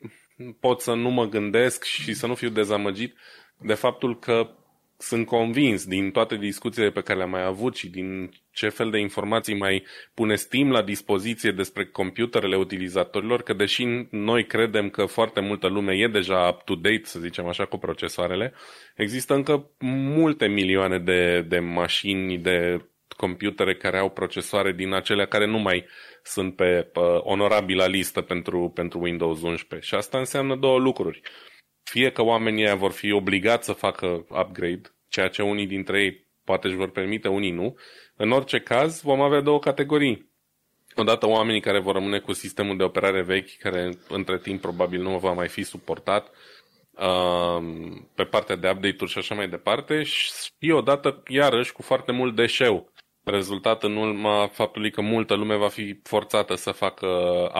[0.61, 3.16] pot să nu mă gândesc și să nu fiu dezamăgit
[3.59, 4.51] de faptul că
[5.03, 8.99] sunt convins din toate discuțiile pe care le-am mai avut și din ce fel de
[8.99, 9.85] informații mai
[10.15, 15.95] pune Steam la dispoziție despre computerele utilizatorilor, că deși noi credem că foarte multă lume
[15.95, 18.53] e deja up-to-date, să zicem așa, cu procesoarele,
[18.97, 19.71] există încă
[20.15, 22.85] multe milioane de, de mașini, de
[23.17, 25.85] computere care au procesoare din acelea care nu mai
[26.23, 29.88] sunt pe, pe onorabila listă pentru, pentru Windows 11.
[29.88, 31.21] Și asta înseamnă două lucruri
[31.83, 36.66] fie că oamenii vor fi obligați să facă upgrade, ceea ce unii dintre ei poate
[36.66, 37.77] își vor permite, unii nu.
[38.16, 40.31] În orice caz, vom avea două categorii.
[40.95, 45.18] Odată oamenii care vor rămâne cu sistemul de operare vechi, care între timp probabil nu
[45.18, 46.31] va mai fi suportat
[46.90, 47.62] uh,
[48.14, 50.33] pe partea de update-uri și așa mai departe, și
[50.71, 52.92] odată iarăși cu foarte mult deșeu
[53.25, 57.07] rezultat în urma faptului că multă lume va fi forțată să facă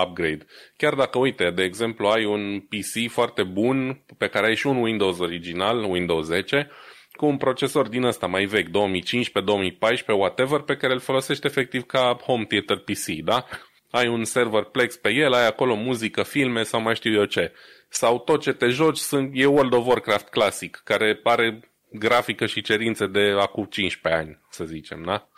[0.05, 0.47] upgrade.
[0.77, 4.77] Chiar dacă, uite, de exemplu, ai un PC foarte bun pe care ai și un
[4.77, 6.71] Windows original, Windows 10,
[7.13, 11.83] cu un procesor din ăsta mai vechi, 2015, 2014, whatever, pe care îl folosești efectiv
[11.83, 13.45] ca home theater PC, da?
[13.91, 17.53] Ai un server Plex pe el, ai acolo muzică, filme sau mai știu eu ce.
[17.89, 21.61] Sau tot ce te joci sunt, e World of Warcraft clasic, care are
[21.93, 25.29] grafică și cerințe de acum 15 ani, să zicem, da?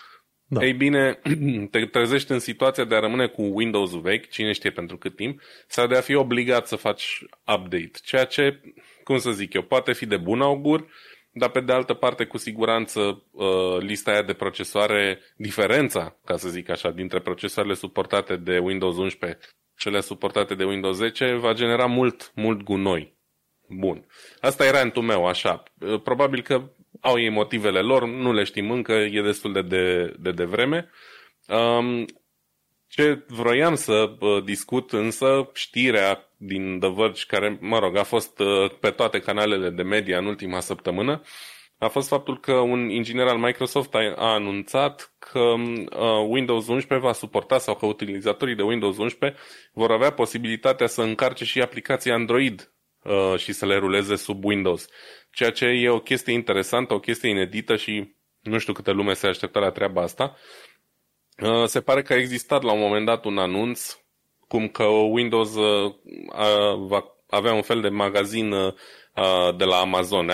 [0.55, 0.67] Da.
[0.67, 1.21] Ei bine,
[1.71, 5.41] te trezești în situația de a rămâne cu Windows vechi, cine știe pentru cât timp,
[5.67, 7.25] sau de a fi obligat să faci
[7.57, 7.91] update.
[8.03, 8.61] Ceea ce,
[9.05, 10.87] cum să zic eu, poate fi de bun augur,
[11.33, 16.49] dar pe de altă parte, cu siguranță, uh, lista aia de procesoare, diferența, ca să
[16.49, 19.39] zic așa, dintre procesoarele suportate de Windows 11
[19.77, 23.17] cele suportate de Windows 10 va genera mult, mult gunoi.
[23.69, 24.07] Bun.
[24.41, 25.63] Asta era entul meu, așa.
[25.79, 30.15] Uh, probabil că au ei motivele lor, nu le știm încă, e destul de, de,
[30.19, 30.91] de devreme.
[31.49, 32.07] Um,
[32.89, 38.39] ce vroiam să uh, discut însă, știrea din The Verge, care, mă rog, a fost
[38.39, 41.23] uh, pe toate canalele de media în ultima săptămână,
[41.79, 47.07] a fost faptul că un inginer al Microsoft a, a anunțat că uh, Windows 11
[47.07, 49.41] va suporta sau că utilizatorii de Windows 11
[49.73, 52.74] vor avea posibilitatea să încarce și aplicații Android
[53.05, 54.89] uh, și să le ruleze sub Windows
[55.35, 59.27] ceea ce e o chestie interesantă, o chestie inedită și Nu știu câte lume se
[59.27, 60.37] aștepta la treaba asta.
[61.43, 63.99] Uh, se pare că a existat la un moment dat un anunț
[64.49, 65.95] cum că Windows uh,
[66.77, 68.75] va avea un fel de magazin uh,
[69.57, 70.31] de la Amazon,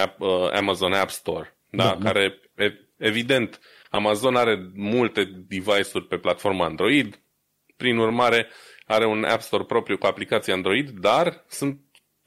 [0.52, 2.04] Amazon App Store, da, da, da.
[2.04, 2.40] care
[2.96, 7.20] evident Amazon are multe device-uri pe platforma Android,
[7.76, 8.48] prin urmare
[8.86, 11.80] are un App Store propriu cu aplicații Android, dar sunt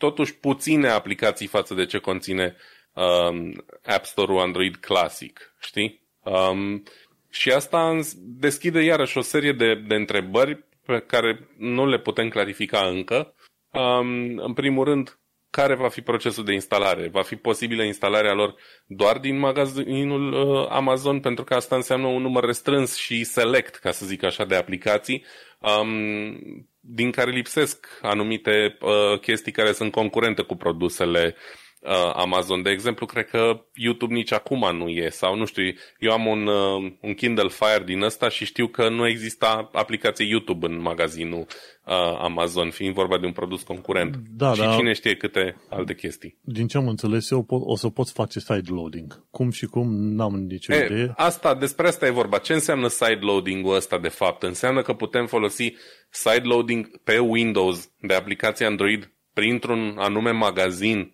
[0.03, 2.55] totuși puține aplicații față de ce conține
[2.93, 6.07] um, App Store-ul Android clasic, știi?
[6.23, 6.83] Um,
[7.29, 12.87] și asta deschide iarăși o serie de, de întrebări pe care nu le putem clarifica
[12.87, 13.33] încă.
[13.71, 17.07] Um, în primul rând, care va fi procesul de instalare?
[17.07, 22.21] Va fi posibilă instalarea lor doar din magazinul uh, Amazon, pentru că asta înseamnă un
[22.21, 25.25] număr restrâns și select, ca să zic așa, de aplicații,
[25.59, 31.35] um, din care lipsesc anumite uh, chestii care sunt concurente cu produsele
[31.83, 32.61] uh, Amazon.
[32.61, 35.63] De exemplu, cred că YouTube nici acum nu e, sau nu știu,
[35.99, 40.25] eu am un, uh, un Kindle Fire din ăsta și știu că nu exista aplicație
[40.25, 41.45] YouTube în magazinul
[41.85, 44.15] uh, Amazon, fiind vorba de un produs concurent.
[44.35, 44.75] Da, și da.
[44.75, 46.37] cine știe câte alte chestii.
[46.41, 49.25] Din ce am înțeles eu, o să poți face side loading.
[49.31, 51.13] Cum și cum, n-am nicio e, idee.
[51.15, 52.37] Asta, despre asta e vorba.
[52.37, 54.43] Ce înseamnă side loading-ul ăsta de fapt?
[54.43, 55.73] Înseamnă că putem folosi
[56.09, 61.13] side loading pe Windows de aplicație Android printr-un anume magazin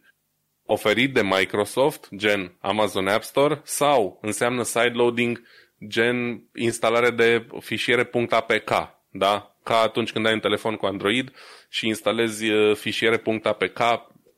[0.72, 5.42] oferit de Microsoft, gen Amazon App Store, sau înseamnă sideloading,
[5.88, 8.72] gen instalare de fișiere .apk,
[9.10, 9.56] da?
[9.64, 11.32] Ca atunci când ai un telefon cu Android
[11.70, 13.82] și instalezi uh, fișiere .apk,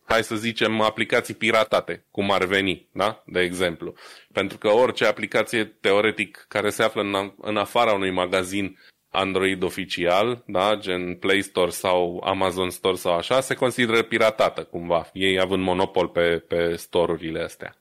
[0.05, 3.23] hai să zicem aplicații piratate, cum ar veni, da?
[3.25, 3.93] De exemplu.
[4.33, 8.77] Pentru că orice aplicație teoretic care se află în, în afara unui magazin
[9.12, 15.10] Android oficial, da, gen Play Store sau Amazon Store sau așa, se consideră piratată cumva,
[15.13, 17.76] ei având monopol pe, pe store-urile astea.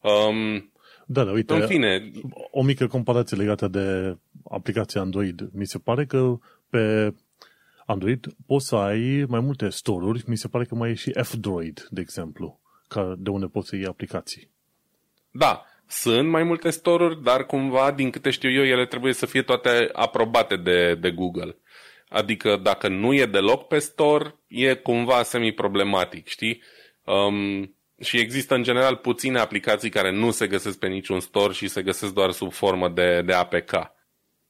[0.00, 0.72] Um,
[1.06, 2.10] da, da, uite, în fine,
[2.50, 4.16] o mică comparație legată de
[4.50, 5.48] aplicația Android.
[5.52, 7.14] Mi se pare că pe
[7.86, 11.86] Android poți să ai mai multe store-uri, mi se pare că mai e și F-Droid,
[11.90, 14.50] de exemplu, ca de unde poți să iei aplicații.
[15.30, 19.42] Da, sunt mai multe store dar cumva, din câte știu eu, ele trebuie să fie
[19.42, 21.56] toate aprobate de, de Google.
[22.08, 26.62] Adică dacă nu e deloc pe store, e cumva semi-problematic, știi?
[27.04, 31.68] Um, și există în general puține aplicații care nu se găsesc pe niciun store și
[31.68, 33.72] se găsesc doar sub formă de, de APK.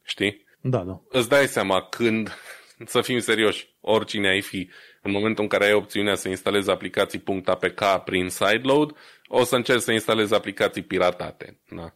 [0.03, 0.45] Știi?
[0.61, 1.01] Da, da.
[1.09, 2.39] Îți dai seama când,
[2.93, 4.71] să fim serioși, oricine ai fi,
[5.05, 8.97] în momentul în care ai opțiunea să instalezi aplicații .apk prin sideload,
[9.29, 11.61] o să încerci să instalezi aplicații piratate.
[11.69, 11.95] Da.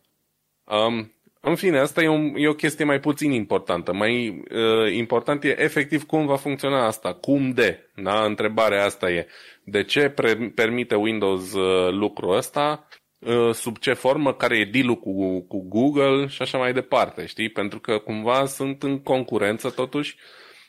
[0.76, 3.92] Um, în fine, asta e, un, e o chestie mai puțin importantă.
[3.92, 7.90] Mai uh, important e efectiv cum va funcționa asta, cum de.
[7.94, 8.24] Da?
[8.24, 9.26] Întrebarea asta e.
[9.64, 12.86] De ce pre- permite Windows uh, lucrul ăsta?
[13.18, 14.34] Uh, sub ce formă?
[14.34, 16.26] Care e deal cu, cu Google?
[16.26, 17.48] Și așa mai departe, știi?
[17.48, 20.16] Pentru că cumva sunt în concurență totuși.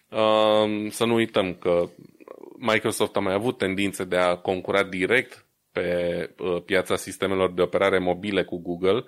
[0.10, 1.90] Uh, să nu uităm că
[2.60, 8.00] Microsoft a mai avut tendințe de a concura direct pe uh, piața sistemelor de operare
[8.00, 9.04] mobile cu Google.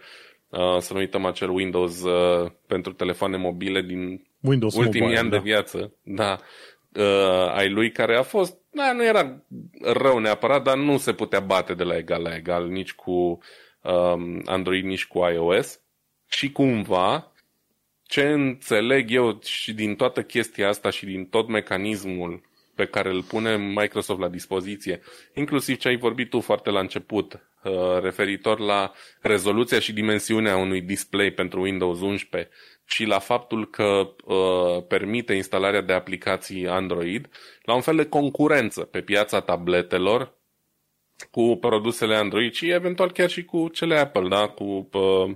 [0.49, 5.29] Uh, să nu uităm acel Windows uh, pentru telefoane mobile din Windows ultimii Mobile, ani
[5.29, 5.35] da.
[5.35, 5.93] de viață.
[6.01, 6.37] Da.
[7.53, 9.43] Ai lui care a fost, da, nu era
[9.81, 13.11] rău neapărat, dar nu se putea bate de la egal la egal nici cu
[13.81, 15.79] um, Android, nici cu iOS.
[16.29, 17.31] Și cumva,
[18.03, 22.41] ce înțeleg eu și din toată chestia asta și din tot mecanismul
[22.81, 25.01] pe care îl pune Microsoft la dispoziție,
[25.33, 28.91] inclusiv ce ai vorbit tu foarte la început, uh, referitor la
[29.21, 32.49] rezoluția și dimensiunea unui display pentru Windows 11
[32.85, 37.29] și la faptul că uh, permite instalarea de aplicații Android,
[37.63, 40.33] la un fel de concurență pe piața tabletelor
[41.31, 44.47] cu produsele Android și eventual chiar și cu cele Apple, da?
[44.47, 45.31] cu uh,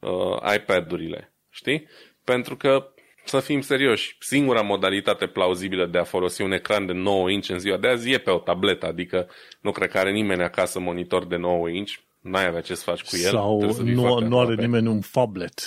[0.00, 1.32] uh, iPad-urile.
[1.50, 1.88] Știi?
[2.24, 2.92] Pentru că
[3.28, 7.58] să fim serioși, singura modalitate plauzibilă de a folosi un ecran de 9 inch în
[7.58, 9.28] ziua de azi e pe o tabletă, adică
[9.60, 13.02] nu cred că are nimeni acasă monitor de 9 inch, n-ai avea ce să faci
[13.02, 13.30] cu el.
[13.30, 15.60] Sau nu, nu are nimeni un phablet.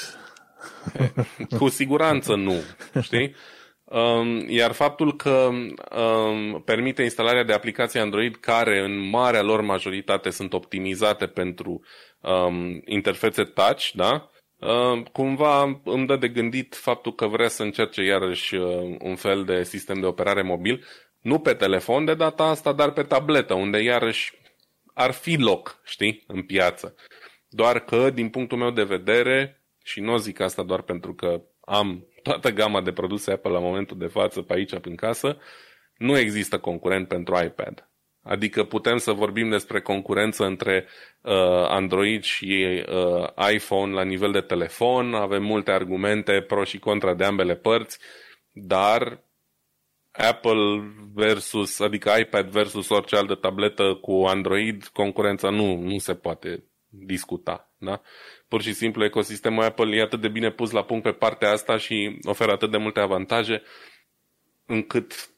[1.59, 2.55] cu siguranță nu,
[3.01, 3.35] știi?
[3.83, 5.49] Um, iar faptul că
[5.97, 11.81] um, permite instalarea de aplicații Android care în marea lor majoritate sunt optimizate pentru
[12.21, 14.30] um, interfețe touch, da?
[14.61, 19.43] Uh, cumva îmi dă de gândit faptul că vrea să încerce iarăși uh, un fel
[19.43, 20.85] de sistem de operare mobil,
[21.21, 24.33] nu pe telefon de data asta, dar pe tabletă, unde iarăși
[24.93, 26.95] ar fi loc, știi, în piață.
[27.49, 32.05] Doar că, din punctul meu de vedere, și nu zic asta doar pentru că am
[32.23, 35.37] toată gama de produse Apple la momentul de față pe aici, în casă,
[35.97, 37.90] nu există concurent pentru iPad.
[38.23, 40.87] Adică putem să vorbim despre concurență între
[41.21, 41.33] uh,
[41.67, 47.23] Android și uh, iPhone la nivel de telefon, avem multe argumente pro și contra de
[47.23, 47.99] ambele părți,
[48.51, 49.23] dar
[50.11, 56.63] Apple versus, adică iPad versus orice altă tabletă cu Android, concurența nu, nu se poate
[56.89, 57.71] discuta.
[57.77, 58.01] Da?
[58.47, 61.77] Pur și simplu ecosistemul Apple e atât de bine pus la punct pe partea asta
[61.77, 63.61] și oferă atât de multe avantaje
[64.65, 65.30] încât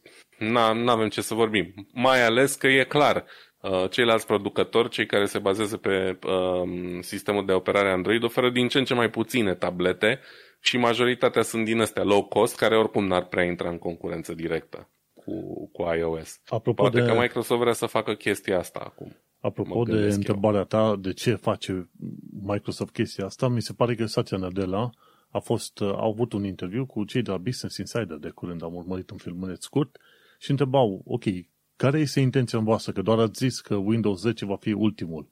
[0.52, 1.74] nu avem ce să vorbim.
[1.94, 3.26] Mai ales că e clar,
[3.62, 6.70] uh, ceilalți producători, cei care se bazează pe uh,
[7.02, 10.20] sistemul de operare Android, oferă din ce în ce mai puține tablete
[10.60, 14.90] și majoritatea sunt din astea low cost, care oricum n-ar prea intra în concurență directă
[15.14, 16.42] cu, cu iOS.
[16.46, 17.06] Apropo Poate de...
[17.06, 19.16] că Microsoft vrea să facă chestia asta acum.
[19.40, 20.66] Apropo de întrebarea eu.
[20.66, 21.90] ta de ce face
[22.42, 24.90] Microsoft chestia asta, mi se pare că Satya Nadella
[25.30, 28.76] a fost, a avut un interviu cu cei de la Business Insider de curând, am
[28.76, 29.98] urmărit un filmuleț scurt
[30.44, 31.24] și întrebau, ok,
[31.76, 32.92] care este intenția voastră?
[32.92, 35.28] Că doar ați zis că Windows 10 va fi ultimul.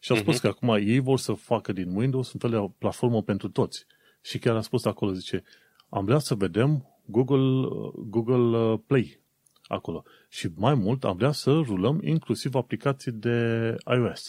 [0.00, 0.40] Și au spus uh-huh.
[0.40, 3.86] că acum ei vor să facă din Windows un fel de platformă pentru toți.
[4.20, 5.42] Și chiar a spus acolo, zice,
[5.88, 9.20] am vrea să vedem Google, Google uh, Play
[9.62, 10.04] acolo.
[10.28, 14.22] Și mai mult, am vrea să rulăm inclusiv aplicații de iOS.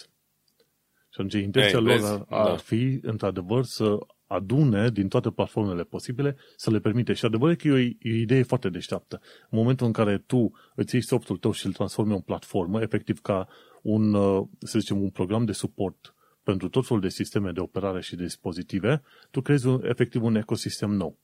[1.10, 2.58] Și atunci intenția Ei, lor ar, ar da.
[2.58, 7.14] fi, într-adevăr, să adune din toate platformele posibile să le permite.
[7.14, 9.22] Și adevărul că e o, e o idee foarte deșteaptă.
[9.50, 13.22] În momentul în care tu îți iei softul tău și îl transformi în platformă, efectiv
[13.22, 13.48] ca
[13.82, 18.02] un, uh, să zicem, un program de suport pentru tot felul de sisteme de operare
[18.02, 21.18] și de dispozitive, tu creezi un, efectiv un ecosistem nou.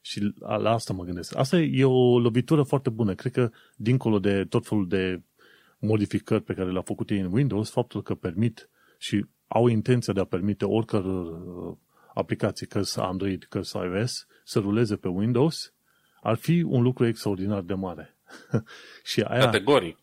[0.00, 1.36] Și la asta mă gândesc.
[1.36, 3.14] Asta e o lovitură foarte bună.
[3.14, 5.22] Cred că, dincolo de tot felul de
[5.78, 10.20] modificări pe care le-au făcut ei în Windows, faptul că permit și au intenția de
[10.20, 11.76] a permite oricăror uh,
[12.14, 15.72] aplicații, că să Android, că să iOS, să ruleze pe Windows,
[16.22, 18.16] ar fi un lucru extraordinar de mare.
[19.10, 19.98] și aia, Categoric.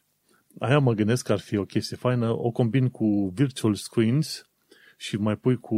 [0.59, 4.49] Aia mă gândesc că ar fi o chestie faină, o combin cu virtual screens
[4.97, 5.75] și mai pui cu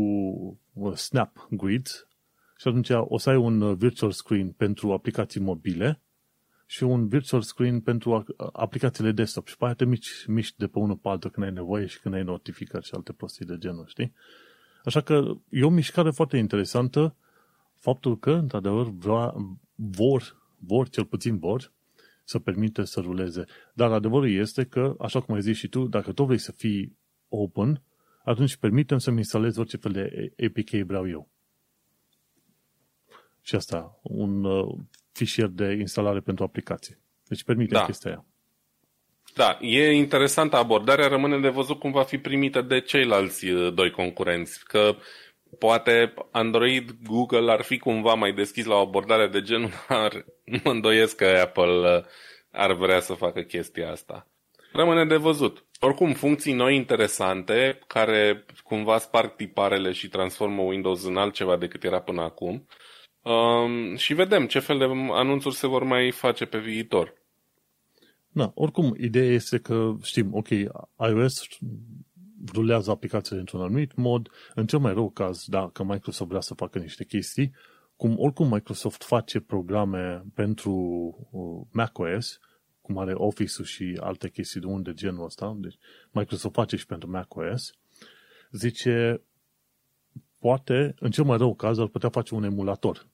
[0.73, 1.87] uh, Snap Grid
[2.57, 6.01] și atunci o să ai un uh, virtual screen pentru aplicații mobile
[6.65, 10.79] și un virtual screen pentru aplicațiile desktop și pe aia te mici, mici de pe
[10.79, 13.85] unul pe altul când ai nevoie și când ai notificări și alte prostii de genul,
[13.87, 14.13] știi?
[14.83, 17.15] Așa că e o mișcare foarte interesantă
[17.77, 18.93] faptul că, într-adevăr,
[19.75, 21.71] vor, vor, cel puțin vor,
[22.23, 23.45] să permite să ruleze.
[23.73, 26.97] Dar adevărul este că, așa cum ai zis și tu, dacă tu vrei să fii
[27.29, 27.81] open,
[28.23, 31.29] atunci permitem să-mi instalez orice fel de APK vreau eu.
[33.41, 34.77] Și asta, un uh,
[35.11, 36.99] fișier de instalare pentru aplicație.
[37.27, 37.85] Deci permite da.
[37.85, 38.25] chestia aia.
[39.33, 43.91] Da, e interesantă abordarea, rămâne de văzut cum va fi primită de ceilalți uh, doi
[43.91, 44.95] concurenți, că
[45.59, 50.25] poate Android, Google ar fi cumva mai deschis la o abordare de genul, dar
[50.63, 52.03] mă îndoiesc că Apple uh,
[52.51, 54.27] ar vrea să facă chestia asta.
[54.73, 55.65] Rămâne de văzut.
[55.79, 62.01] Oricum, funcții noi interesante, care cumva sparg tiparele și transformă Windows în altceva decât era
[62.01, 62.67] până acum.
[63.21, 67.13] Um, și vedem ce fel de anunțuri se vor mai face pe viitor.
[68.31, 70.49] Da, oricum, ideea este că știm, ok,
[71.09, 71.47] iOS
[72.53, 76.79] rulează aplicațiile într-un anumit mod, în cel mai rău caz, dacă Microsoft vrea să facă
[76.79, 77.51] niște chestii,
[77.95, 80.73] cum oricum Microsoft face programe pentru
[81.31, 82.39] uh, macOS,
[82.81, 85.77] cum are Office-ul și alte chestii de unde genul ăsta, deci
[86.11, 87.71] Microsoft face și pentru macOS,
[88.51, 89.21] zice,
[90.39, 93.07] poate, în cel mai rău caz, ar putea face un emulator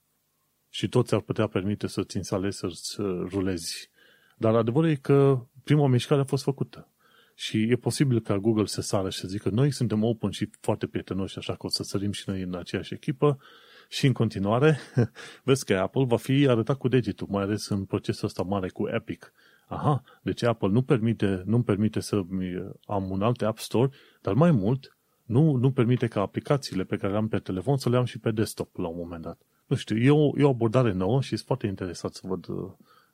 [0.69, 3.89] și toți ar putea permite să-ți instalezi, să-ți rulezi
[4.37, 6.91] dar adevărul e că prima mișcare a fost făcută.
[7.35, 10.87] Și e posibil ca Google să sară și să zică noi suntem open și foarte
[10.87, 13.39] prietenoși, așa că o să sărim și noi în aceeași echipă
[13.89, 14.79] și în continuare
[15.43, 18.87] vezi că Apple va fi arătat cu degetul, mai ales în procesul ăsta mare cu
[18.87, 19.33] Epic.
[19.67, 22.21] Aha, deci Apple nu permite, nu permite să
[22.85, 23.89] am un alt App Store,
[24.21, 27.89] dar mai mult, nu, nu permite ca aplicațiile pe care le am pe telefon să
[27.89, 29.39] le am și pe desktop la un moment dat.
[29.65, 32.47] Nu știu, e o, e o abordare nouă și sunt foarte interesat să văd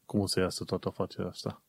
[0.05, 1.61] cum o să iasă toată afacerea asta.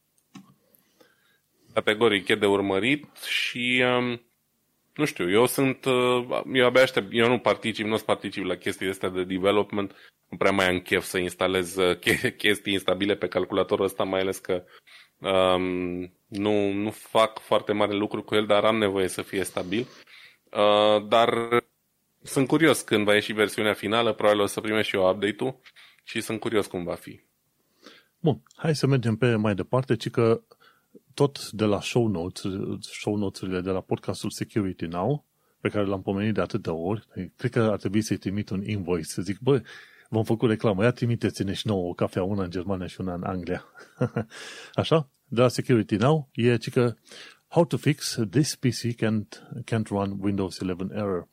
[1.72, 4.20] Categoric e de urmărit și um,
[4.94, 8.88] nu știu, eu sunt, uh, eu abia aștept, eu nu particip, nu particip la chestii
[8.88, 11.98] astea de development, nu prea mai am chef să instalez uh,
[12.42, 14.64] chestii instabile pe calculatorul ăsta, mai ales că
[15.18, 19.86] um, nu, nu fac foarte mare lucru cu el, dar am nevoie să fie stabil.
[20.50, 21.62] Uh, dar
[22.22, 25.60] sunt curios când va ieși versiunea finală, probabil o să primești și eu update-ul
[26.04, 27.20] și sunt curios cum va fi.
[28.24, 30.42] Bun, hai să mergem pe mai departe, ci că
[31.14, 32.42] tot de la show notes,
[32.80, 35.24] show notes-urile de la podcastul Security Now,
[35.60, 37.06] pe care l-am pomenit de atâtea ori,
[37.36, 39.62] cred că ar trebui să-i trimit un invoice, să zic, băi,
[40.08, 43.22] v-am făcut reclamă, ia trimiteți-ne și nouă o cafea, una în Germania și una în
[43.22, 43.64] Anglia.
[44.74, 45.08] Așa?
[45.28, 46.94] de la Security Now e că
[47.48, 49.28] How to fix this PC can't,
[49.64, 51.28] can't run Windows 11 error.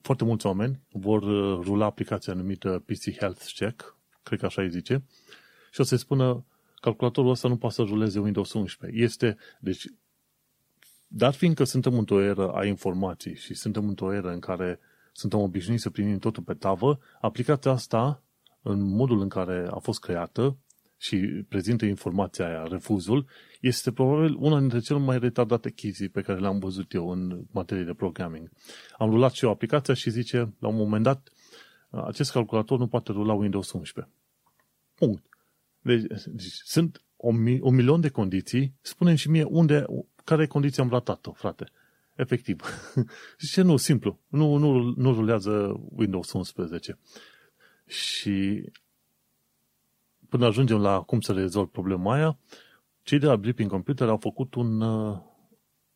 [0.00, 4.70] Foarte mulți oameni vor uh, rula aplicația numită PC Health Check, cred că așa îi
[4.70, 5.04] zice,
[5.74, 6.44] și o să-i spună
[6.80, 9.02] calculatorul ăsta nu poate să ruleze Windows 11.
[9.02, 9.86] Este, deci,
[11.06, 14.80] dar fiindcă suntem într-o eră a informației și suntem într-o eră în care
[15.12, 18.22] suntem obișnuiți să primim totul pe tavă, aplicația asta,
[18.62, 20.58] în modul în care a fost creată
[20.96, 21.16] și
[21.48, 23.26] prezintă informația aia, refuzul,
[23.60, 27.84] este probabil una dintre cele mai retardate chestii pe care le-am văzut eu în materie
[27.84, 28.50] de programming.
[28.98, 31.28] Am rulat și o aplicație și zice, la un moment dat,
[31.90, 34.12] acest calculator nu poate rula Windows 11.
[34.94, 35.33] Punct.
[35.84, 39.84] Deci, deci sunt un, un milion de condiții, spunem și mie unde,
[40.24, 41.70] care condiție am ratat-o, frate.
[42.14, 42.62] Efectiv.
[43.40, 44.20] Zice, nu, simplu.
[44.28, 46.98] Nu, nu, nu rulează Windows 11.
[47.86, 48.64] Și
[50.28, 52.38] până ajungem la cum să rezolv problema aia,
[53.02, 55.18] cei de la Blipping Computer au făcut un, uh,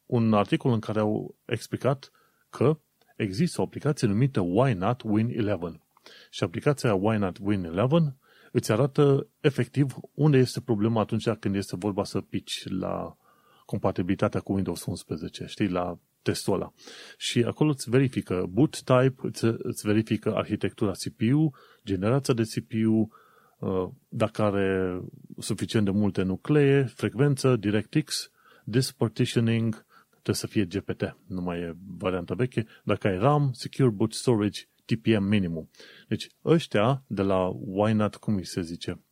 [0.07, 2.11] un articol în care au explicat
[2.51, 2.78] că
[3.16, 5.82] există o aplicație numită Why Not Win 11.
[6.30, 8.16] Și aplicația Why Not Win 11
[8.59, 13.16] îți arată efectiv unde este problema atunci când este vorba să pici la
[13.64, 16.72] compatibilitatea cu Windows 11, știi, la testul ăla.
[17.16, 21.54] Și acolo îți verifică boot type, îți, îți verifică arhitectura CPU,
[21.84, 23.12] generația de CPU,
[23.59, 25.00] uh, dacă are
[25.38, 28.30] suficient de multe nuclee, frecvență, DirectX,
[28.64, 33.90] disk partitioning, trebuie să fie GPT, nu mai e varianta veche, dacă ai RAM, Secure
[33.90, 35.70] Boot Storage, TPM minimum.
[36.09, 39.03] Deci ăștia de la Why Not, cum îi se zice,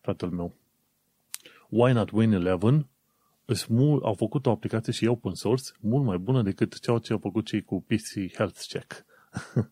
[0.00, 0.56] fratele meu,
[1.68, 2.86] Why Not Win 11
[3.68, 7.18] mult, au făcut o aplicație și open source mult mai bună decât ceea ce au
[7.18, 9.04] făcut cei cu PC Health Check.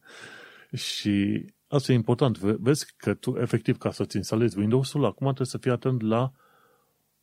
[0.87, 2.39] și asta e important.
[2.39, 6.33] Vezi că tu, efectiv, ca să-ți instalezi Windows-ul, acum trebuie să fii atent la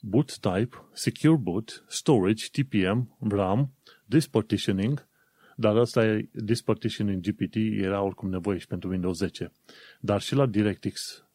[0.01, 3.73] boot type, secure boot, storage, TPM, RAM,
[4.05, 5.07] disk partitioning,
[5.55, 9.51] dar asta e disk partitioning GPT era oricum nevoie și pentru Windows 10.
[9.99, 11.25] Dar și la DirectX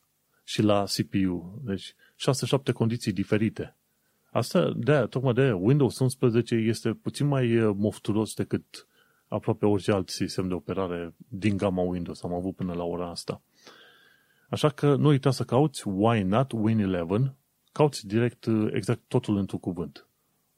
[0.45, 1.63] și la CPU.
[1.65, 1.95] Deci
[2.71, 3.77] 6-7 condiții diferite.
[4.31, 8.87] Asta, de tocmai de Windows 11 este puțin mai uh, mofturos decât
[9.29, 13.43] aproape orice alt sistem de operare din gama Windows am avut până la ora asta.
[14.49, 17.37] Așa că nu uita să cauți Why Not Win 11,
[17.73, 20.07] cauți direct uh, exact totul într-un cuvânt.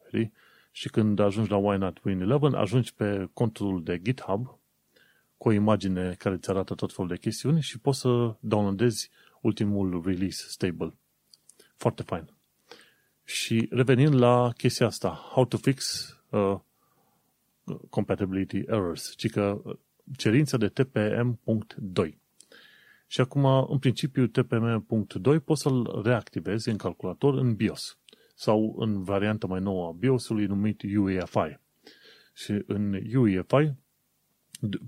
[0.07, 0.33] Știi?
[0.75, 4.59] Și când ajungi la Why Not Win 11, ajungi pe contul de GitHub
[5.37, 9.11] cu o imagine care îți arată tot felul de chestiuni și poți să downloadezi
[9.41, 10.95] ultimul release stable.
[11.77, 12.29] Foarte fain.
[13.25, 16.59] Și revenind la chestia asta, how to fix uh,
[17.91, 19.77] compatibility errors, ci că uh,
[20.17, 22.15] cerința de TPM.2.
[23.07, 27.97] Și acum, în principiu, TPM.2 poți să-l reactivezi în calculator în BIOS
[28.35, 31.59] sau în varianta mai nouă a BIOS-ului numit UEFI.
[32.35, 33.75] Și în UEFI,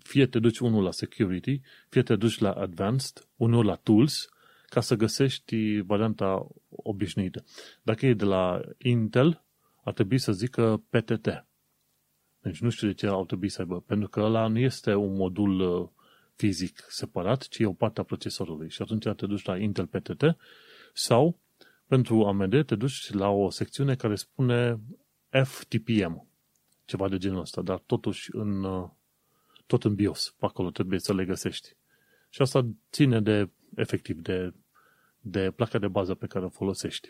[0.02, 4.28] fie te duci unul la Security, fie te duci la Advanced, unul la Tools,
[4.66, 7.44] ca să găsești varianta obișnuită.
[7.82, 9.44] Dacă e de la Intel,
[9.84, 11.46] ar trebui să zică PTT.
[12.40, 15.16] Deci nu știu de ce au trebui să aibă, pentru că ăla nu este un
[15.16, 15.88] modul uh,
[16.34, 18.70] fizic separat, ci e o parte a procesorului.
[18.70, 20.22] Și atunci te duci la Intel PTT
[20.92, 21.40] sau
[21.94, 24.80] pentru AMD te duci la o secțiune care spune
[25.44, 26.28] FTPM,
[26.84, 28.88] ceva de genul ăsta, dar totuși în, uh,
[29.66, 31.76] tot în BIOS, pe acolo trebuie să le găsești.
[32.28, 34.52] Și asta ține de, efectiv, de
[35.26, 37.08] de placa de bază pe care o folosești.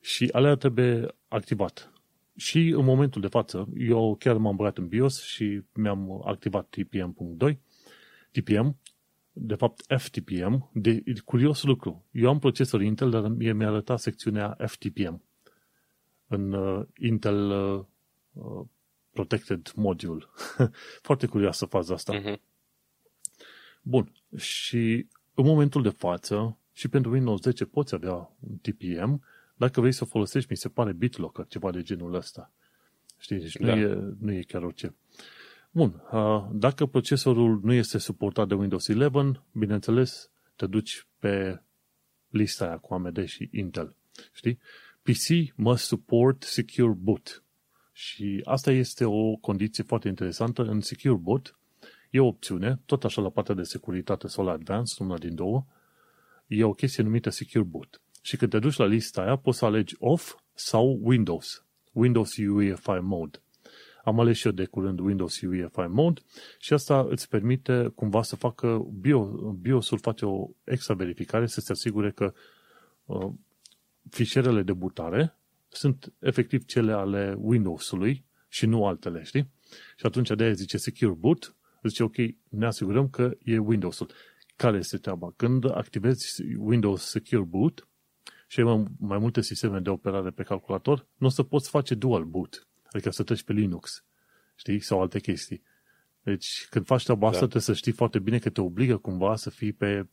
[0.00, 1.92] Și alea trebuie activat.
[2.36, 7.56] Și în momentul de față, eu chiar m-am băgat în BIOS și mi-am activat TPM.2,
[8.30, 8.78] TPM,
[9.38, 12.04] de fapt FTPM, de curios lucru.
[12.10, 15.22] Eu am procesor Intel, dar mie mi-a arătat secțiunea FTPM
[16.26, 17.84] în uh, Intel uh,
[18.32, 18.66] uh
[19.10, 20.24] Protected Module.
[21.08, 22.20] Foarte curioasă faza asta.
[22.20, 22.40] Uh-huh.
[23.82, 24.12] Bun.
[24.36, 29.24] Și în momentul de față, și pentru Windows 10 poți avea un TPM
[29.54, 32.52] dacă vrei să folosești, mi se pare BitLocker, ceva de genul ăsta.
[33.18, 33.38] Știi?
[33.38, 33.74] Deci da.
[33.74, 34.94] nu, e, nu e chiar orice.
[35.76, 36.02] Bun.
[36.52, 41.62] Dacă procesorul nu este suportat de Windows 11, bineînțeles, te duci pe
[42.28, 43.94] lista aia cu AMD și Intel.
[44.32, 44.58] Știi?
[45.02, 47.42] PC must support Secure Boot.
[47.92, 50.62] Și asta este o condiție foarte interesantă.
[50.62, 51.58] În Secure Boot
[52.10, 55.66] e o opțiune, tot așa la partea de securitate sau la Advanced, una din două,
[56.46, 58.00] e o chestie numită Secure Boot.
[58.22, 61.64] Și când te duci la lista aia, poți să alegi Off sau Windows.
[61.92, 63.40] Windows UEFI Mode.
[64.06, 66.20] Am ales și eu de curând Windows UEFI Mode
[66.58, 69.24] și asta îți permite cumva să facă bio,
[69.60, 72.32] BIOS-ul face o extra verificare să se asigure că
[73.04, 73.32] uh,
[74.10, 75.38] fișierele de butare
[75.68, 79.50] sunt efectiv cele ale Windows-ului și nu altele, știi?
[79.96, 82.16] Și atunci de aia zice Secure Boot, zice ok,
[82.48, 84.10] ne asigurăm că e Windows-ul.
[84.56, 85.32] Care este treaba?
[85.36, 87.88] Când activezi Windows Secure Boot
[88.46, 92.24] și ai mai multe sisteme de operare pe calculator, nu o să poți face dual
[92.24, 92.65] boot,
[92.96, 94.04] adică să treci pe Linux,
[94.54, 95.62] știi, sau alte chestii.
[96.22, 97.46] Deci, când faci treaba asta, da.
[97.46, 100.08] trebuie să știi foarte bine că te obligă cumva să fii pe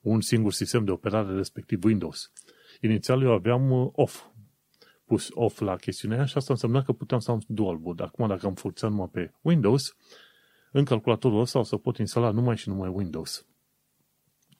[0.00, 2.32] un singur sistem de operare, respectiv Windows.
[2.80, 4.24] Inițial eu aveam uh, off,
[5.04, 8.00] pus off la chestiunea și asta însemna că puteam să am dual boot.
[8.00, 9.96] Acum, dacă am forțat numai pe Windows,
[10.72, 13.46] în calculatorul ăsta o să pot instala numai și numai Windows.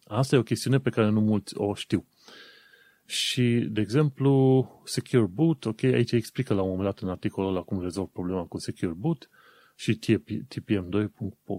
[0.05, 2.07] Asta e o chestiune pe care nu mulți o știu.
[3.07, 7.63] Și, de exemplu, Secure Boot, ok, aici explică la un moment dat în articolul ăla
[7.63, 9.31] cum rezolv problema cu Secure Boot
[9.75, 9.99] și
[10.55, 11.07] TPM2,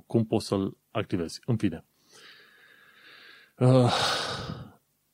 [0.06, 1.40] cum poți să-l activezi.
[1.46, 1.86] În fine.
[3.58, 3.94] Uh,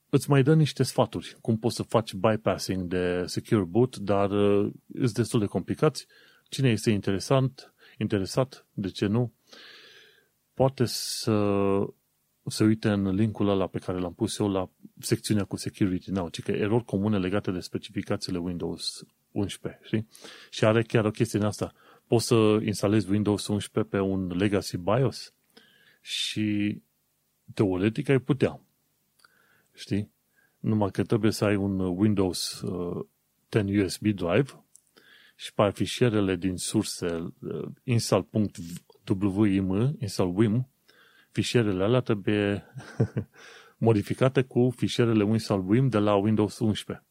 [0.09, 4.71] îți mai dă niște sfaturi, cum poți să faci bypassing de Secure Boot, dar uh,
[4.95, 6.07] sunt destul de complicați.
[6.49, 9.33] Cine este interesant, interesat, de ce nu,
[10.53, 11.31] poate să
[12.47, 14.69] se uite în linkul ăla pe care l-am pus eu la
[14.99, 20.07] secțiunea cu Security Now, ci că erori comune legate de specificațiile Windows 11, știi?
[20.49, 21.73] Și are chiar o chestie în asta.
[22.07, 25.33] Poți să instalezi Windows 11 pe un legacy BIOS
[26.01, 26.81] și
[27.53, 28.61] teoretic ai putea.
[29.73, 30.11] Știi?
[30.59, 33.05] Numai că trebuie să ai un Windows uh,
[33.51, 34.63] 10 USB drive
[35.35, 40.72] și pe fișierele din surse uh, install.wim, install wim,
[41.33, 42.63] fișierele alea trebuie
[43.87, 47.05] modificate cu fișierele install wim de la Windows 11.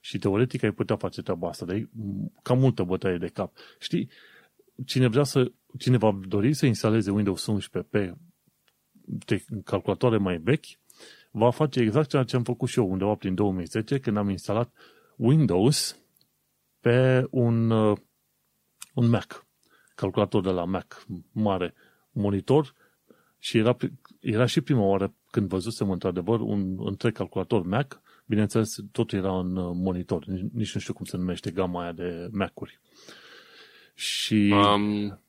[0.00, 1.88] Și teoretic ai putea face treaba asta, dar e
[2.42, 3.56] cam multă bătaie de cap.
[3.78, 4.10] Știi,
[4.84, 8.14] cine vrea să, cine va dori să instaleze Windows 11 pe
[9.64, 10.66] calculatoare mai vechi,
[11.30, 14.72] va face exact ceea ce am făcut și eu undeva prin 2010, când am instalat
[15.16, 15.98] Windows
[16.80, 17.98] pe un, uh,
[18.94, 19.46] un Mac,
[19.94, 21.74] calculator de la Mac mare,
[22.10, 22.74] monitor
[23.46, 23.76] și era,
[24.20, 29.56] era și prima oară când văzusem într-adevăr un întreg calculator Mac, bineînțeles totul era în
[29.56, 32.80] uh, monitor, nici, nici nu știu cum se numește gama aia de Mac-uri.
[33.94, 34.54] Și...
[34.54, 35.20] Um,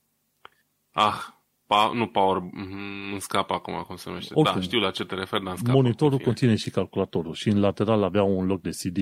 [0.91, 1.25] ah,
[1.67, 4.33] Pa, nu Power, mm, îmi scapă acum cum se numește.
[4.33, 5.77] Oricum, da, știu la ce te referi, dar îmi scapă.
[5.77, 8.97] Monitorul conține și calculatorul și în lateral avea un loc de CD.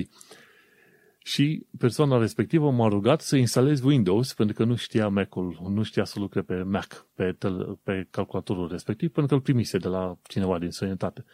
[1.26, 6.04] Și persoana respectivă m-a rugat să instalez Windows pentru că nu știa Mac-ul, nu știa
[6.04, 10.18] să lucre pe Mac, pe, tel, pe calculatorul respectiv, pentru că îl primise de la
[10.22, 11.24] cineva din sănătate.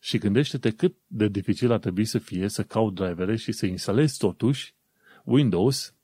[0.00, 4.18] Și gândește-te cât de dificil ar trebui să fie să caut drivere și să instalezi
[4.18, 4.74] totuși
[5.24, 5.94] Windows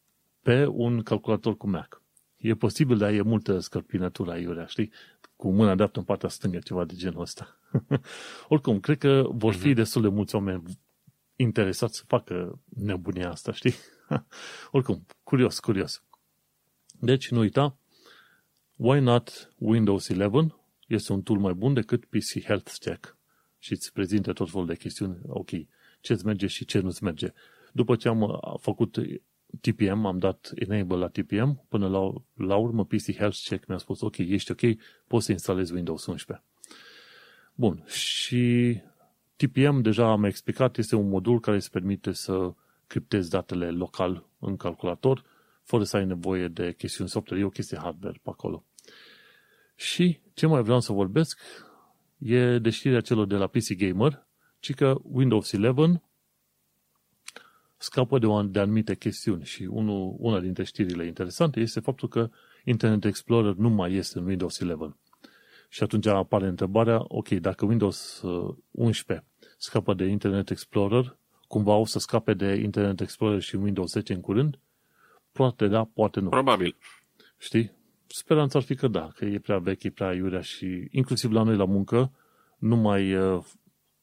[0.42, 2.02] pe un calculator cu Mac.
[2.36, 4.92] E posibil, dar e multă scărpinătură aiurea, știi?
[5.36, 7.60] Cu mâna dreaptă în partea stângă, ceva de genul ăsta.
[8.48, 9.76] Oricum, cred că vor fi mhm.
[9.76, 10.62] destul de mulți oameni
[11.36, 13.74] interesați să facă nebunia asta, știi?
[14.70, 16.02] Oricum, curios, curios.
[17.00, 17.76] Deci, nu uita,
[18.76, 20.54] why not Windows 11
[20.86, 23.16] este un tool mai bun decât PC Health Check
[23.58, 25.50] și îți prezintă tot felul de chestiuni, ok,
[26.00, 27.32] ce-ți merge și ce nu-ți merge.
[27.72, 28.98] După ce am făcut
[29.60, 34.00] TPM, am dat enable la TPM, până la, la urmă PC Health Check mi-a spus,
[34.00, 34.60] ok, ești ok,
[35.06, 36.46] poți să instalezi Windows 11.
[37.54, 38.76] Bun, și
[39.36, 42.54] TPM, deja am explicat, este un modul care îți permite să
[42.86, 45.24] criptezi datele local în calculator,
[45.62, 48.64] fără să ai nevoie de chestiuni software, e o chestie hardware pe acolo.
[49.74, 51.40] Și ce mai vreau să vorbesc
[52.18, 54.26] e de știrea celor de la PC Gamer,
[54.58, 56.02] ci că Windows 11
[57.76, 62.30] scapă de, o, de anumite chestiuni și unul, una dintre știrile interesante este faptul că
[62.64, 64.96] Internet Explorer nu mai este în Windows 11.
[65.68, 68.22] Și atunci apare întrebarea, ok, dacă Windows
[68.70, 73.90] 11 uh, scapă de Internet Explorer, cumva o să scape de Internet Explorer și Windows
[73.90, 74.58] 10 în curând?
[75.32, 76.28] Poate da, poate nu.
[76.28, 76.76] Probabil.
[77.38, 77.72] Știi?
[78.06, 81.42] Speranța ar fi că da, că e prea vechi, e prea iurea și inclusiv la
[81.42, 82.12] noi la muncă
[82.58, 83.44] nu mai uh,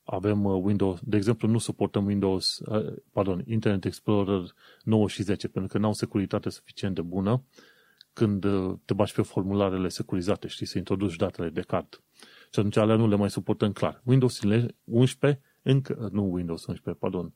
[0.04, 4.42] avem uh, Windows, de exemplu, nu suportăm Windows, uh, pardon, Internet Explorer
[4.84, 7.44] 9 și 10, pentru că n-au securitate suficient de bună
[8.14, 12.02] când uh, te bași pe formularele securizate, știi, să introduci datele de card.
[12.52, 14.02] Și atunci alea nu le mai suportăm clar.
[14.04, 14.40] Windows
[14.84, 17.34] 11 încă, nu Windows 11, pardon,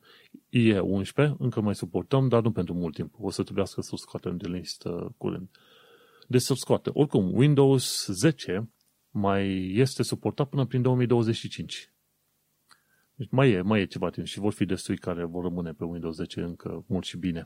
[0.48, 3.14] IE 11 încă mai suportăm, dar nu pentru mult timp.
[3.18, 5.48] O să trebuiască să-l scoatem din listă curând.
[6.28, 6.90] Deci să-l scoate.
[6.92, 8.70] Oricum, Windows 10
[9.10, 11.92] mai este suportat până prin 2025.
[13.14, 15.84] Deci mai e, mai e ceva timp și vor fi destui care vor rămâne pe
[15.84, 17.42] Windows 10 încă mult și bine.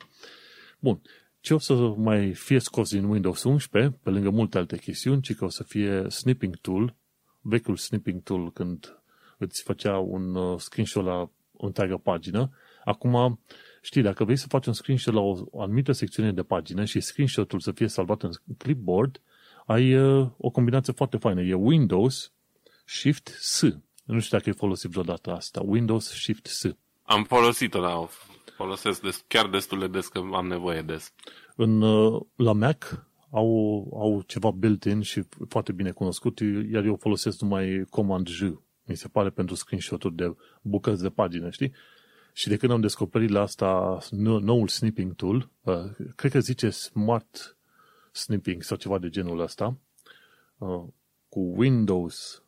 [0.78, 1.00] Bun.
[1.42, 5.34] Ce o să mai fie scos din Windows 11, pe lângă multe alte chestiuni, ci
[5.34, 6.94] că o să fie snipping tool,
[7.40, 9.02] vechiul snipping tool când
[9.38, 12.50] îți făcea un uh, screenshot la o întreagă pagină.
[12.84, 13.38] Acum
[13.84, 17.00] Știi, dacă vrei să faci un screenshot la o, o anumită secțiune de pagină și
[17.00, 19.20] screenshotul să fie salvat în clipboard,
[19.66, 21.42] ai uh, o combinație foarte faină.
[21.42, 22.32] E Windows
[22.84, 23.62] Shift S.
[24.04, 25.62] Nu știu dacă ai folosit vreodată asta.
[25.64, 26.64] Windows Shift S.
[27.02, 28.08] Am folosit-o, da.
[28.54, 31.12] Folosesc des, chiar destul de des că am nevoie des.
[31.56, 36.40] În, uh, la Mac au, au ceva built-in și foarte bine cunoscut,
[36.72, 38.40] iar eu folosesc numai Command-J,
[38.84, 41.72] mi se pare, pentru screenshot-uri de bucăți de pagină, știi?
[42.32, 45.74] Și de când am descoperit la asta noul snipping tool, uh,
[46.14, 47.56] cred că zice Smart
[48.12, 49.78] Snipping sau ceva de genul ăsta,
[50.58, 50.84] uh,
[51.28, 52.42] cu Windows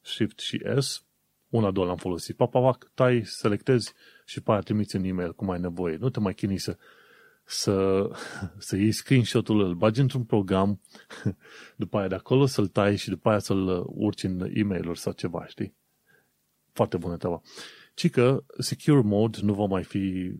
[0.00, 1.02] Shift și S,
[1.48, 2.36] una, două l-am folosit.
[2.36, 3.92] Papac, tai, selectezi
[4.24, 5.96] și pe aia trimiți în e-mail cum ai nevoie.
[5.96, 6.76] Nu te mai chinui să,
[7.44, 8.06] să,
[8.58, 10.80] să iei screenshot-ul, îl bagi într-un program,
[11.76, 15.12] după aia de acolo să-l tai și după aia să-l urci în e mail sau
[15.12, 15.74] ceva, știi?
[16.72, 17.40] Foarte bună treaba.
[17.94, 20.34] Ci că Secure Mode nu va mai fi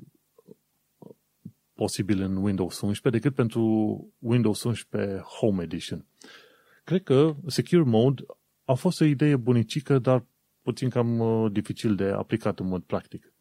[1.74, 3.62] posibil în Windows 11 decât pentru
[4.18, 6.06] Windows 11 Home Edition.
[6.84, 8.22] Cred că Secure Mode
[8.64, 10.24] a fost o idee bunicică, dar
[10.68, 13.32] puțin cam uh, dificil de aplicat în mod practic.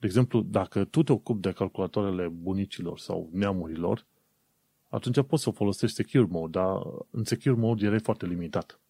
[0.00, 4.06] De exemplu, dacă tu te ocupi de calculatoarele bunicilor sau neamurilor,
[4.88, 6.76] atunci poți să folosești Secure Mode, dar
[7.10, 8.80] în Secure Mode erai foarte limitat.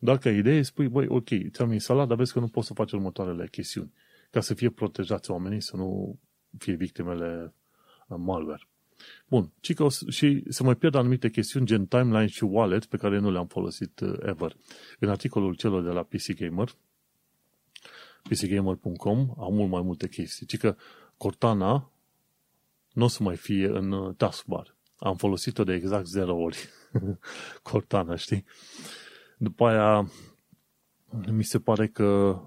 [0.00, 2.92] Doar ca idee spui, băi, ok, ți-am instalat, dar vezi că nu poți să faci
[2.92, 3.92] următoarele chestiuni,
[4.30, 6.18] ca să fie protejați oamenii, să nu
[6.58, 7.54] fie victimele
[8.08, 8.68] uh, malware.
[9.28, 9.52] Bun,
[10.08, 14.00] și să mai pierd anumite chestiuni gen timeline și wallet pe care nu le-am folosit
[14.00, 14.56] uh, ever.
[14.98, 16.68] În articolul celor de la PC Gamer,
[18.28, 20.46] pcgamer.com au mult mai multe chestii.
[20.46, 20.76] Ci că
[21.16, 21.92] Cortana
[22.92, 24.76] nu o să mai fie în uh, taskbar.
[24.96, 26.68] Am folosit-o de exact 0 ori.
[27.62, 28.44] Cortana, știi?
[29.38, 30.10] După aia,
[31.30, 32.40] mi se pare că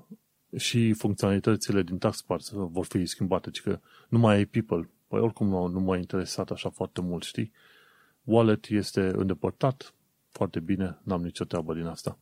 [0.58, 3.80] și funcționalitățile din taskbar vor fi schimbate, ci că
[4.10, 4.90] nu mai ai people.
[5.08, 7.52] Păi oricum nu, nu m-a interesat așa foarte mult, știi?
[8.24, 9.94] Wallet este îndepărtat,
[10.30, 12.20] foarte bine, n-am nicio treabă din asta.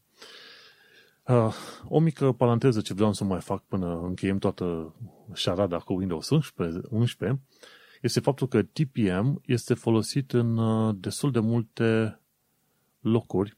[1.30, 1.54] Uh,
[1.84, 4.96] o mică paranteză ce vreau să mai fac până încheiem toată
[5.34, 7.42] șarada cu Windows 11, 11
[8.02, 12.20] este faptul că TPM este folosit în uh, destul de multe
[13.00, 13.58] locuri,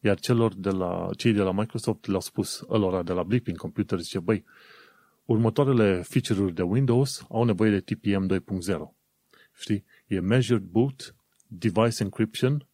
[0.00, 3.98] iar celor de la, cei de la Microsoft le-au spus ălora de la Blipping Computer,
[3.98, 4.44] zice, băi,
[5.24, 8.40] următoarele feature-uri de Windows au nevoie de TPM 2.0.
[9.52, 9.84] Știi?
[10.06, 11.14] E Measured Boot,
[11.46, 12.67] Device Encryption,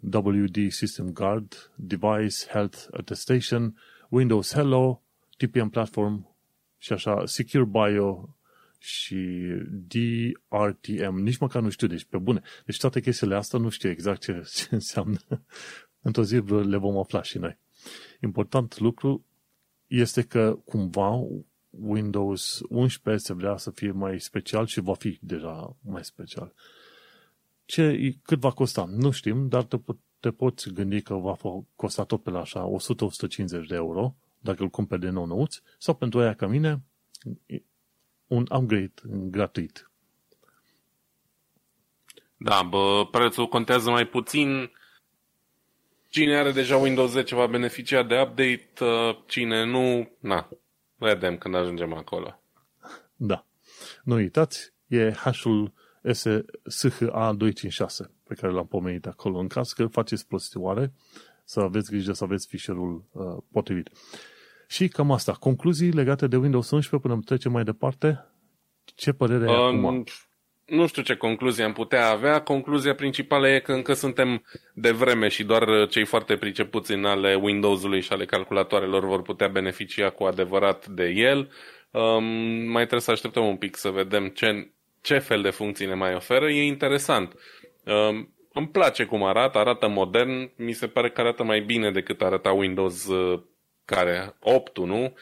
[0.00, 3.76] WD System Guard, Device Health Attestation,
[4.08, 5.02] Windows Hello,
[5.36, 6.36] TPM Platform
[6.78, 8.36] și așa, Secure Bio
[8.78, 9.16] și
[9.70, 11.22] DRTM.
[11.22, 12.42] Nici măcar nu știu, deci pe bune.
[12.66, 15.18] Deci toate chestiile astea nu știu exact ce, ce înseamnă.
[16.00, 17.58] Într-o zi le vom afla și noi.
[18.20, 19.24] Important lucru
[19.86, 21.26] este că cumva
[21.70, 26.54] Windows 11 se vrea să fie mai special și va fi deja mai special.
[27.70, 28.84] Ce, cât va costa?
[28.88, 29.76] Nu știm, dar te,
[30.20, 31.36] te poți gândi că va
[31.76, 32.70] costa tot pe la așa
[33.62, 35.48] 100-150 de euro dacă îl cumperi de nou
[35.78, 36.82] sau pentru aia ca mine
[38.26, 38.92] un upgrade
[39.30, 39.90] gratuit.
[42.36, 44.70] Da, bă, prețul contează mai puțin.
[46.08, 50.48] Cine are deja Windows 10 va beneficia de update, uh, cine nu, na,
[50.96, 52.42] vedem când ajungem acolo.
[53.16, 53.46] Da.
[54.04, 55.72] Nu uitați, e hashul
[56.08, 57.96] SHA256
[58.28, 59.38] pe care l-am pomenit acolo.
[59.38, 60.92] În caz că faceți prostioare,
[61.44, 63.22] să aveți grijă să aveți fișierul uh,
[63.52, 63.90] potrivit.
[64.68, 65.32] Și cam asta.
[65.32, 68.24] Concluzii legate de Windows 11 până trecem mai departe.
[68.84, 70.04] Ce părere ai um, acum?
[70.66, 72.42] Nu știu ce concluzie am putea avea.
[72.42, 74.44] Concluzia principală e că încă suntem
[74.74, 79.48] de vreme și doar cei foarte pricepuți în ale Windows-ului și ale calculatoarelor vor putea
[79.48, 81.50] beneficia cu adevărat de el.
[81.90, 82.24] Um,
[82.64, 86.14] mai trebuie să așteptăm un pic să vedem ce ce fel de funcții ne mai
[86.14, 87.34] oferă, e interesant.
[87.84, 92.22] Uh, îmi place cum arată, arată modern, mi se pare că arată mai bine decât
[92.22, 93.42] arăta Windows uh,
[93.84, 95.14] care 8 nu?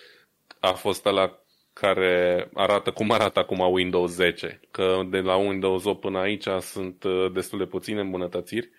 [0.61, 4.61] A fost la care arată cum arată acum Windows 10.
[4.71, 8.71] Că de la Windows 8 până aici sunt uh, destul de puține îmbunătățiri.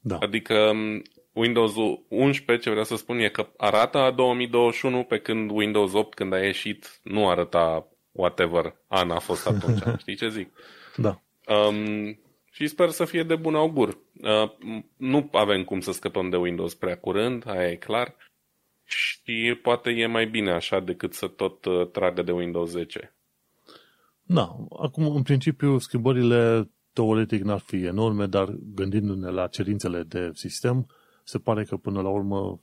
[0.00, 0.18] Da.
[0.18, 1.02] Adică um,
[1.32, 1.74] Windows
[2.08, 6.32] 11, ce vreau să spun, e că arată a 2021, pe când Windows 8, când
[6.32, 7.88] a ieșit, nu arăta
[8.18, 9.82] whatever an a fost atunci.
[10.00, 10.52] Știi ce zic?
[10.96, 11.22] Da.
[11.54, 12.18] Um,
[12.50, 13.88] și sper să fie de bun augur.
[13.88, 18.16] Uh, nu avem cum să scăpăm de Windows prea curând, aia e clar.
[18.84, 23.14] Și poate e mai bine așa decât să tot uh, tragă de Windows 10.
[24.22, 30.86] Da, acum în principiu schimbările teoretic n-ar fi enorme, dar gândindu-ne la cerințele de sistem,
[31.24, 32.60] se pare că până la urmă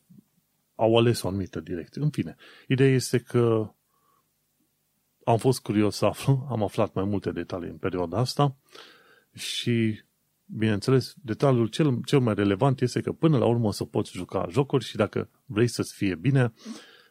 [0.75, 2.01] au ales o anumită direcție.
[2.01, 2.35] În fine,
[2.67, 3.73] ideea este că
[5.26, 8.55] am fost curios să aflu, am aflat mai multe detalii în perioada asta
[9.34, 10.01] și,
[10.45, 14.47] bineînțeles, detaliul cel, cel mai relevant este că până la urmă o să poți juca
[14.49, 16.53] jocuri și dacă vrei să-ți fie bine,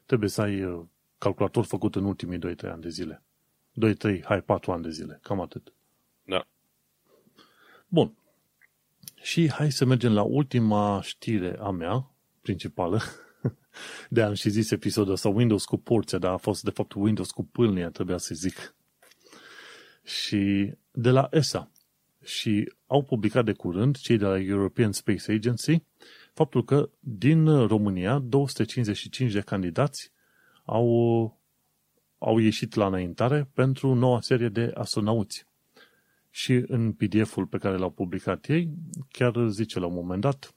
[0.07, 0.85] trebuie să ai uh,
[1.19, 2.41] calculator făcut în ultimii 2-3
[2.71, 3.23] ani de zile.
[4.19, 5.73] 2-3, hai 4 ani de zile, cam atât.
[6.23, 6.47] Da.
[7.89, 8.15] Bun.
[9.23, 12.11] Și hai să mergem la ultima știre a mea,
[12.41, 13.01] principală,
[14.09, 17.31] de am și zis episodul ăsta, Windows cu porția, dar a fost de fapt Windows
[17.31, 18.75] cu pâlnia, trebuia să zic.
[20.05, 21.71] Și de la ESA.
[22.25, 25.83] Și au publicat de curând, cei de la European Space Agency,
[26.33, 30.13] faptul că din România 255 de candidați
[30.65, 31.41] au,
[32.19, 35.47] au ieșit la înaintare pentru noua serie de astronauți.
[36.31, 38.71] Și în PDF-ul pe care l-au publicat ei,
[39.09, 40.55] chiar zice la un moment dat,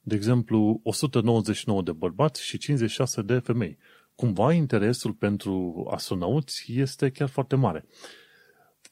[0.00, 3.78] de exemplu, 199 de bărbați și 56 de femei.
[4.14, 7.84] Cumva interesul pentru astronauți este chiar foarte mare.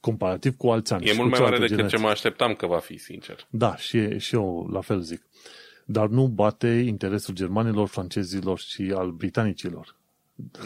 [0.01, 1.09] Comparativ cu alți ani.
[1.09, 1.97] E mult mai mare decât generații.
[1.97, 3.47] ce mă așteptam că va fi, sincer.
[3.51, 5.27] Da, și, și eu la fel zic.
[5.85, 9.97] Dar nu bate interesul germanilor, francezilor și al britanicilor.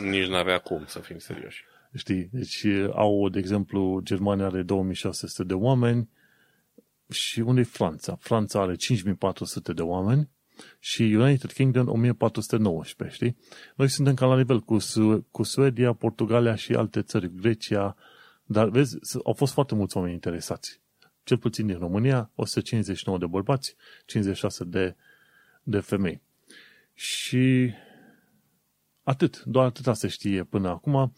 [0.01, 1.65] Nici n-avea cum, să fim serioși.
[1.95, 2.29] Știi?
[2.33, 6.09] Deci au, de exemplu, Germania are 2600 de oameni
[7.13, 8.17] și unde e Franța?
[8.21, 10.31] Franța are 5400 de oameni
[10.79, 13.37] și United Kingdom 1419, știi?
[13.77, 17.97] Noi suntem ca la nivel cu, Su- cu Suedia, Portugalia și alte țări, Grecia,
[18.45, 20.81] dar vezi, au fost foarte mulți oameni interesați.
[21.25, 24.97] Cel puțin din România, 159 de bărbați, 56 de,
[25.63, 26.23] de femei.
[26.95, 27.75] Și
[29.03, 31.13] atât, doar atâta se știe până acum.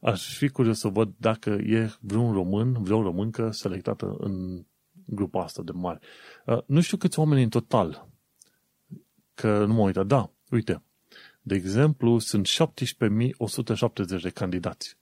[0.00, 4.64] Aș fi curios să văd dacă e vreun român, vreo româncă selectată în
[5.10, 6.00] grupa asta de mare.
[6.46, 8.08] Uh, nu știu câți oameni în total,
[9.34, 10.06] că nu mă uitat.
[10.06, 10.82] Da, uite,
[11.42, 14.98] de exemplu, sunt 17.170 de candidați.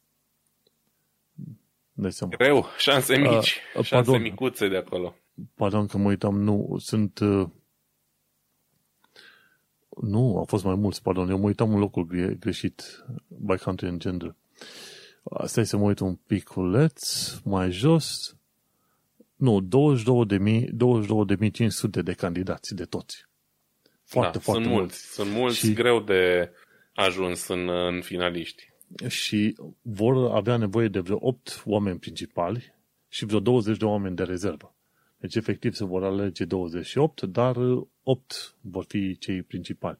[1.92, 2.32] Dai seama.
[2.36, 5.14] Greu, șanse uh, mici, uh, șanse pardon, micuțe de acolo.
[5.54, 7.18] Pardon că mă uitam, nu, sunt...
[7.18, 7.48] Uh,
[10.00, 13.88] nu, au fost mai mulți, pardon, eu mă uitam în locul gre- greșit, by country
[13.88, 14.34] and gender.
[15.44, 18.37] Stai să mă uit un piculeț mai jos.
[19.38, 23.26] Nu, 22.500 22 de candidați de toți.
[24.04, 24.78] Foarte, da, foarte sunt mulți.
[24.78, 25.12] mulți.
[25.12, 26.50] Sunt mulți, și, greu de
[26.94, 28.72] ajuns în, în finaliști.
[29.06, 32.74] Și vor avea nevoie de vreo 8 oameni principali
[33.08, 34.74] și vreo 20 de oameni de rezervă.
[35.16, 37.56] Deci, efectiv, se vor alege 28, dar
[38.02, 39.98] 8 vor fi cei principali.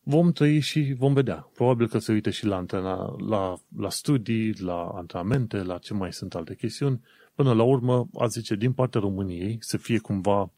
[0.00, 1.50] Vom trăi și vom vedea.
[1.54, 6.12] Probabil că se uite și la, antrena, la, la studii, la antrenamente, la ce mai
[6.12, 7.00] sunt alte chestiuni.
[7.34, 10.52] Până la urmă, a zice, din partea României, să fie cumva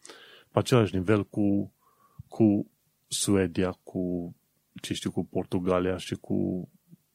[0.50, 1.70] pe același nivel cu
[2.28, 2.70] cu
[3.08, 4.34] Suedia, cu,
[4.82, 6.68] ce știu, cu Portugalia și cu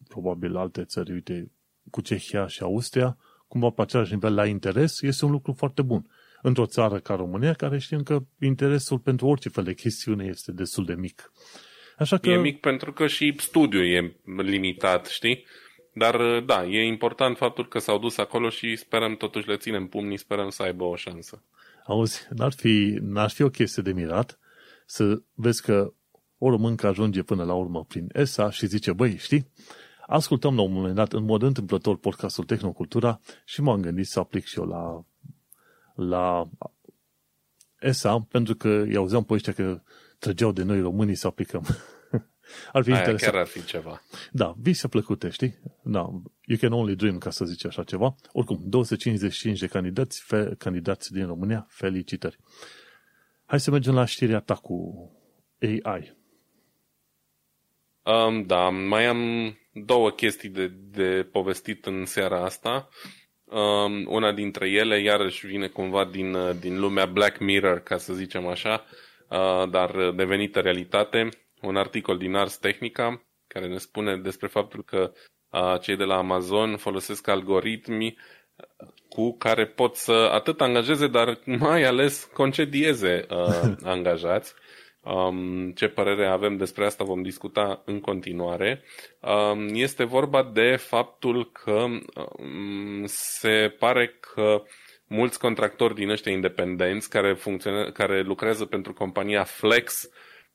[0.08, 1.52] probabil alte țări, uite,
[1.90, 6.06] cu Cehia și Austria, cumva pe același nivel la interes, este un lucru foarte bun.
[6.42, 10.86] Într-o țară ca România, care știm că interesul pentru orice fel de chestiune este destul
[10.86, 11.32] de mic.
[11.98, 12.30] Așa că...
[12.30, 15.46] E mic pentru că și studiul e limitat, știi?
[15.94, 20.18] Dar da, e important faptul că s-au dus acolo și sperăm totuși le ținem pumnii,
[20.18, 21.44] sperăm să aibă o șansă.
[21.86, 24.40] Auzi, n-ar fi, n-ar fi o chestie de mirat
[24.86, 25.94] să vezi că
[26.38, 29.52] o româncă ajunge până la urmă prin ESA și zice, băi, știi,
[30.08, 34.46] ascultăm la un moment dat în mod întâmplător podcastul Tehnocultura și m-am gândit să aplic
[34.46, 35.06] și eu la,
[36.06, 36.50] la
[37.80, 39.82] ESA, pentru că îi auzeam pe ăștia că
[40.20, 41.66] trăgeau de noi românii să aplicăm.
[42.72, 43.32] ar fi Aia interesant.
[43.32, 44.02] chiar ar fi ceva.
[44.32, 45.58] Da, vise plăcute, știi?
[45.84, 46.10] Da,
[46.46, 48.16] you can only dream, ca să zici așa ceva.
[48.32, 52.38] Oricum, 255 de candidați, fe, candidați din România, felicitări.
[53.46, 55.10] Hai să mergem la știrea ta cu
[55.84, 56.20] AI.
[58.04, 62.90] Um, da, mai am două chestii de, de povestit în seara asta.
[63.44, 68.48] Um, una dintre ele, iarăși, vine cumva din, din lumea Black Mirror, ca să zicem
[68.48, 68.86] așa,
[69.30, 71.30] uh, dar devenită realitate.
[71.62, 75.12] Un articol din Ars Technica care ne spune despre faptul că
[75.50, 78.18] uh, cei de la Amazon folosesc algoritmi
[79.10, 84.54] cu care pot să atât angajeze, dar mai ales concedieze uh, angajați.
[85.04, 88.84] Um, ce părere avem despre asta vom discuta în continuare.
[89.20, 94.64] Um, este vorba de faptul că um, se pare că
[95.08, 100.10] mulți contractori din ăștia independenți care, funcționează, care lucrează pentru compania Flex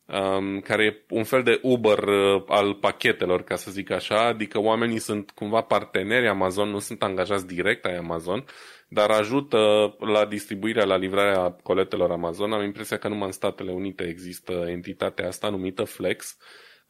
[0.07, 4.61] um, care e un fel de Uber uh, al pachetelor, ca să zic așa, adică
[4.61, 8.44] oamenii sunt cumva parteneri Amazon, nu sunt angajați direct ai Amazon,
[8.88, 9.59] dar ajută
[9.98, 12.52] la distribuirea, la livrarea coletelor Amazon.
[12.52, 16.36] Am impresia că numai în Statele Unite există entitatea asta numită Flex.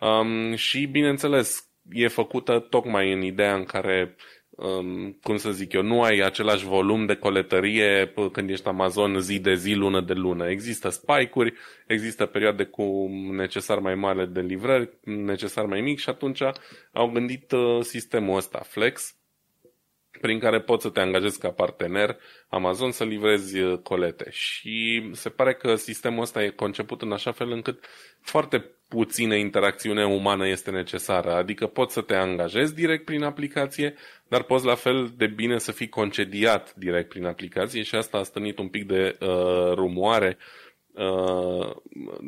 [0.00, 4.14] Um, și, bineînțeles, e făcută tocmai în ideea în care um,
[5.22, 9.54] cum să zic eu, nu ai același volum de coletărie când ești Amazon zi de
[9.54, 10.48] zi, lună de lună.
[10.48, 11.54] Există spike-uri,
[11.86, 16.42] există perioade cu necesar mai mare de livrări, necesar mai mic și atunci
[16.92, 19.14] au gândit uh, sistemul ăsta, Flex,
[20.20, 22.16] prin care poți să te angajezi ca partener
[22.48, 24.30] Amazon să livrezi uh, colete.
[24.30, 27.84] Și se pare că sistemul ăsta e conceput în așa fel încât
[28.20, 31.32] foarte puțină interacțiune umană este necesară.
[31.32, 33.95] Adică poți să te angajezi direct prin aplicație,
[34.28, 38.22] dar poți la fel de bine să fii concediat direct prin aplicație și asta a
[38.22, 40.39] stănit un pic de uh, rumoare
[40.93, 41.70] uh,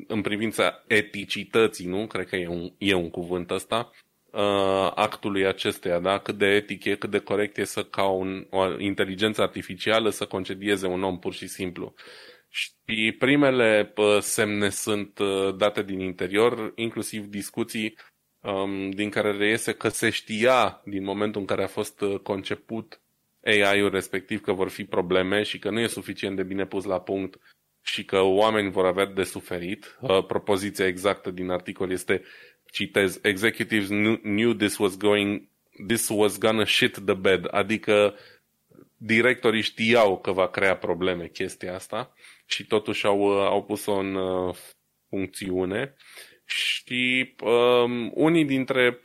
[0.06, 2.06] în privința eticității, nu?
[2.06, 3.90] Cred că e un, e un cuvânt ăsta
[4.30, 6.18] uh, actului acesteia, da?
[6.18, 10.26] cât de etic e, cât de corect e să ca un, o inteligență artificială să
[10.26, 11.94] concedieze un om pur și simplu.
[12.48, 17.96] Și primele uh, semne sunt uh, date din interior, inclusiv discuții
[18.40, 23.00] um, din care reiese că se știa din momentul în care a fost uh, conceput
[23.44, 27.00] AI-ul respectiv că vor fi probleme și că nu e suficient de bine pus la
[27.00, 27.38] punct
[27.82, 29.98] și că oamenii vor avea de suferit.
[30.00, 32.22] Uh, propoziția exactă din articol este
[32.72, 33.88] citez, executives
[34.22, 35.48] knew this was going,
[35.86, 38.14] this was gonna shit the bed, adică
[38.98, 42.12] directorii știau că va crea probleme chestia asta
[42.46, 44.54] și totuși au, au pus-o în uh,
[45.08, 45.94] funcțiune
[46.44, 49.00] și um, unii dintre,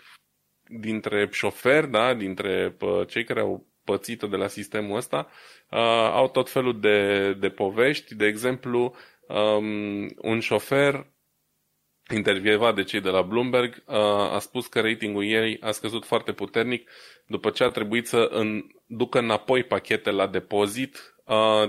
[0.79, 5.27] dintre șoferi, da, dintre uh, cei care au pățit de la sistemul ăsta,
[5.69, 5.79] uh,
[6.11, 8.15] au tot felul de, de povești.
[8.15, 8.95] De exemplu,
[9.27, 11.12] um, un șofer
[12.11, 13.83] intervievat de cei de la Bloomberg,
[14.31, 16.89] a spus că ratingul ei a scăzut foarte puternic
[17.27, 21.15] după ce a trebuit să în, ducă înapoi pachete la depozit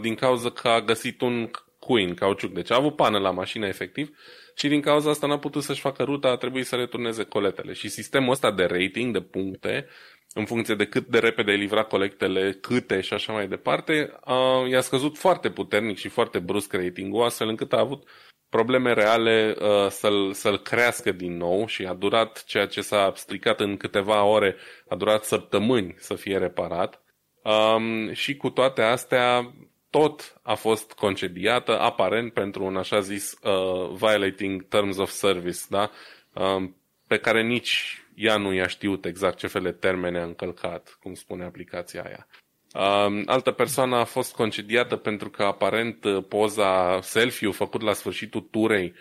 [0.01, 2.53] din cauza că a găsit un cui în cauciuc.
[2.53, 4.17] Deci a avut pană la mașină efectiv
[4.55, 7.73] și din cauza asta n-a putut să-și facă ruta, a trebuit să returneze coletele.
[7.73, 9.87] Și sistemul ăsta de rating, de puncte,
[10.35, 14.67] în funcție de cât de repede ai livrat colectele, câte și așa mai departe, a,
[14.71, 18.09] i-a scăzut foarte puternic și foarte brusc ratingul, astfel încât a avut
[18.55, 23.61] probleme reale uh, să-l, să-l crească din nou și a durat ceea ce s-a stricat
[23.61, 24.57] în câteva ore,
[24.89, 27.03] a durat săptămâni să fie reparat.
[27.43, 29.53] Um, și cu toate astea,
[29.91, 35.91] tot a fost concediată, aparent pentru un așa zis uh, violating terms of service, da?
[36.33, 36.77] Um,
[37.07, 41.15] pe care nici ea nu i-a știut exact ce fel de termene a încălcat, cum
[41.15, 42.27] spune aplicația aia.
[42.75, 48.49] Um, altă persoană a fost concediată pentru că aparent uh, poza selfie-ul făcut la sfârșitul
[48.51, 48.95] turei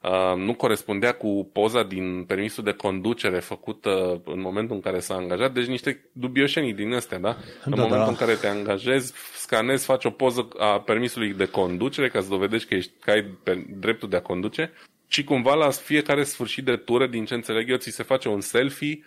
[0.00, 5.14] uh, nu corespundea cu poza din permisul de conducere făcută în momentul în care s-a
[5.14, 7.36] angajat, deci niște dubioșenii din astea, da?
[7.64, 8.10] În da, momentul da.
[8.10, 12.68] în care te angajezi, scanezi, faci o poză a permisului de conducere ca să dovedești
[12.68, 14.72] că, ești, că ai dreptul de a conduce
[15.06, 18.40] și cumva la fiecare sfârșit de tură, din ce înțeleg eu, ți se face un
[18.40, 19.04] selfie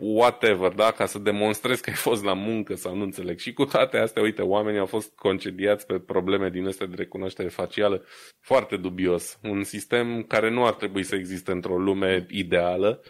[0.00, 0.90] whatever, da?
[0.90, 3.38] Ca să demonstrezi că ai fost la muncă sau nu înțeleg.
[3.38, 7.48] Și cu toate astea, uite, oamenii au fost concediați pe probleme din astea de recunoaștere
[7.48, 8.04] facială
[8.40, 9.38] foarte dubios.
[9.42, 13.00] Un sistem care nu ar trebui să existe într-o lume ideală.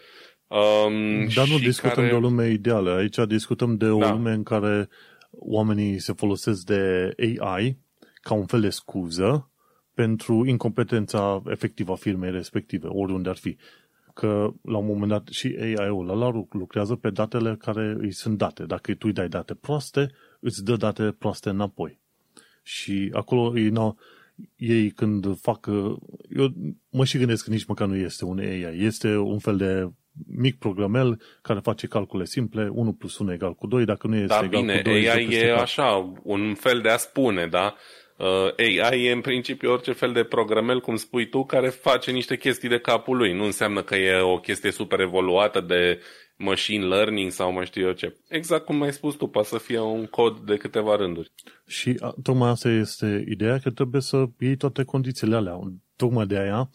[0.47, 2.07] Um, Dar nu discutăm care...
[2.07, 2.95] de o lume ideală.
[2.95, 4.11] Aici discutăm de o da.
[4.11, 4.89] lume în care
[5.31, 7.77] oamenii se folosesc de AI
[8.21, 9.51] ca un fel de scuză
[9.93, 13.57] pentru incompetența efectivă a firmei respective, oriunde ar fi
[14.17, 18.63] că la un moment dat și AI-ul ăla lucrează pe datele care îi sunt date.
[18.63, 21.99] Dacă tu îi dai date proaste, îți dă date proaste înapoi.
[22.63, 23.95] Și acolo ei, n
[24.55, 25.65] ei când fac...
[26.35, 26.53] Eu
[26.89, 28.83] mă și gândesc că nici măcar nu este un AI.
[28.85, 29.89] Este un fel de
[30.27, 34.27] mic programel care face calcule simple, 1 plus 1 egal cu 2, dacă nu este
[34.27, 35.09] da, egal bine, cu 2...
[35.09, 37.75] AI e așa, un fel de a spune, da?
[38.17, 42.37] Uh, AI e în principiu orice fel de programel, cum spui tu, care face niște
[42.37, 43.33] chestii de capul lui.
[43.33, 45.99] Nu înseamnă că e o chestie super evoluată de
[46.37, 48.15] machine learning sau mai știu eu ce.
[48.27, 51.31] Exact cum ai spus tu, poate să fie un cod de câteva rânduri.
[51.67, 55.59] Și a, tocmai asta este ideea, că trebuie să iei toate condițiile alea.
[55.95, 56.69] Tocmai de aia,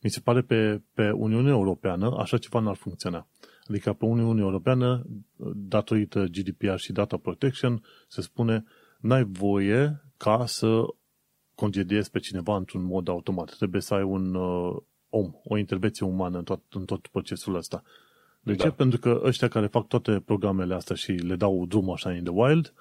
[0.00, 3.28] mi se pare pe, pe Uniunea Europeană, așa ceva n-ar funcționa.
[3.68, 5.06] Adică pe Uniunea Europeană,
[5.54, 8.64] datorită GDPR și Data Protection, se spune
[9.00, 10.84] n-ai voie ca să
[11.54, 13.56] concediezi pe cineva într-un mod automat.
[13.56, 14.76] Trebuie să ai un uh,
[15.08, 17.82] om, o intervenție umană în tot, în tot procesul ăsta.
[18.40, 18.64] De da.
[18.64, 18.70] ce?
[18.70, 22.32] Pentru că ăștia care fac toate programele astea și le dau drum așa in the
[22.32, 22.74] wild,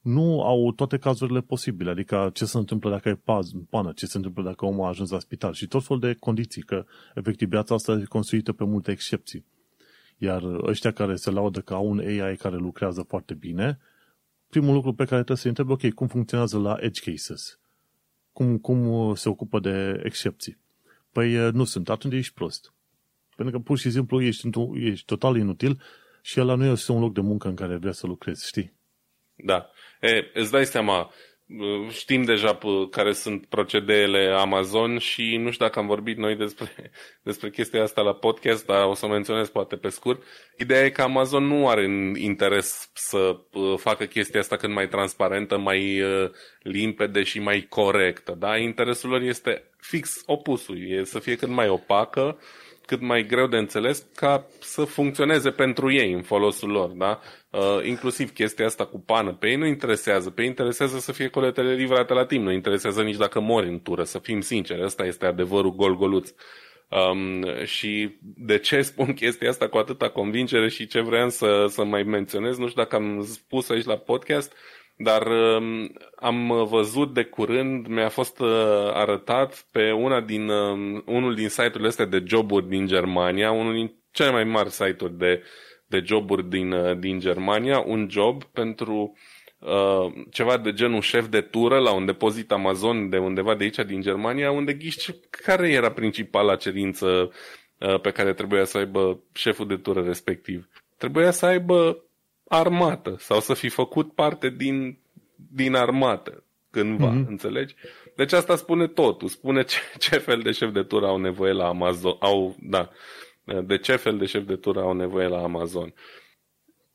[0.00, 1.90] nu au toate cazurile posibile.
[1.90, 5.10] Adică ce se întâmplă dacă ai paz, pană, ce se întâmplă dacă omul a ajuns
[5.10, 8.90] la spital și tot felul de condiții, că efectiv viața asta e construită pe multe
[8.90, 9.44] excepții.
[10.18, 13.78] Iar ăștia care se laudă că au un AI care lucrează foarte bine,
[14.48, 17.58] primul lucru pe care trebuie să întrebe, ok, cum funcționează la edge cases?
[18.32, 20.58] Cum, cum se ocupă de excepții?
[21.12, 22.72] Păi nu sunt, atunci ești prost.
[23.36, 25.80] Pentru că pur și simplu ești, ești total inutil
[26.22, 28.72] și ăla nu este un loc de muncă în care vrea să lucrezi, știi?
[29.34, 29.70] Da.
[30.00, 31.10] E, îți dai seama,
[31.90, 32.58] știm deja
[32.90, 36.90] care sunt procedeele Amazon și nu știu dacă am vorbit noi despre,
[37.22, 40.22] despre chestia asta la podcast, dar o să menționez poate pe scurt.
[40.58, 43.36] Ideea e că Amazon nu are interes să
[43.76, 46.02] facă chestia asta cât mai transparentă, mai
[46.62, 48.36] limpede și mai corectă.
[48.38, 48.56] Da?
[48.56, 52.38] Interesul lor este fix opusul, e să fie cât mai opacă,
[52.88, 57.20] cât mai greu de înțeles ca să funcționeze pentru ei, în folosul lor, da?
[57.50, 59.32] Uh, inclusiv chestia asta cu pană.
[59.32, 63.02] Pe ei nu interesează, pe ei interesează să fie coletele livrate la timp, nu interesează
[63.02, 66.30] nici dacă mori în tură, să fim sinceri, ăsta este adevărul gol-goluț.
[66.90, 71.84] Um, și de ce spun chestia asta cu atâta convingere și ce vreau să, să
[71.84, 77.14] mai menționez, nu știu dacă am spus aici la podcast, uh, dar um, am văzut
[77.14, 78.48] de curând, mi-a fost uh,
[78.92, 83.94] arătat pe una din, um, unul din site-urile astea de joburi din Germania, unul din
[84.10, 85.42] cele mai mari site-uri de,
[85.86, 89.16] de joburi din, uh, din Germania, un job pentru
[89.58, 93.86] uh, ceva de genul șef de tură la un depozit Amazon de undeva de aici
[93.86, 97.30] din Germania, unde ghiși care era principala cerință
[97.78, 100.68] uh, pe care trebuia să aibă șeful de tură respectiv.
[100.96, 102.07] Trebuia să aibă
[102.48, 104.98] armată sau să fi făcut parte din,
[105.52, 107.28] din armată cândva, mm-hmm.
[107.28, 107.74] înțelegi?
[108.16, 109.76] Deci asta spune totul, spune ce,
[110.08, 112.90] ce fel de șef de tură au nevoie la Amazon, au, da,
[113.64, 115.94] de ce fel de șef de tură au nevoie la Amazon.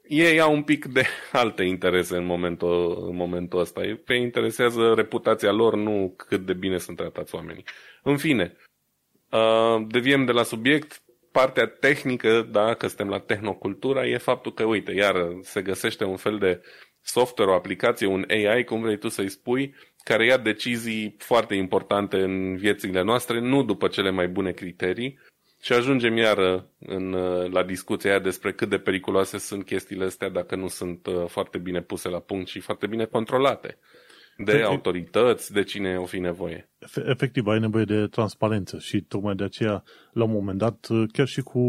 [0.07, 3.81] Ei au un pic de alte interese în momentul, în momentul ăsta.
[4.05, 7.63] Pe interesează reputația lor, nu cât de bine sunt tratați oamenii.
[8.03, 8.57] În fine,
[9.29, 11.02] uh, deviem de la subiect,
[11.33, 16.17] partea tehnică, da, că suntem la tehnocultura, e faptul că, uite, iar se găsește un
[16.17, 16.61] fel de
[17.01, 22.21] software, o aplicație, un AI, cum vrei tu să-i spui, care ia decizii foarte importante
[22.21, 25.19] în viețile noastre, nu după cele mai bune criterii,
[25.61, 27.11] și ajungem iară în,
[27.51, 31.57] la discuția aia despre cât de periculoase sunt chestiile astea dacă nu sunt uh, foarte
[31.57, 33.77] bine puse la punct și foarte bine controlate
[34.37, 36.69] de Efectiv, autorități, de cine o fi nevoie.
[37.05, 41.41] Efectiv, ai nevoie de transparență și tocmai de aceea, la un moment dat, chiar și
[41.41, 41.61] cu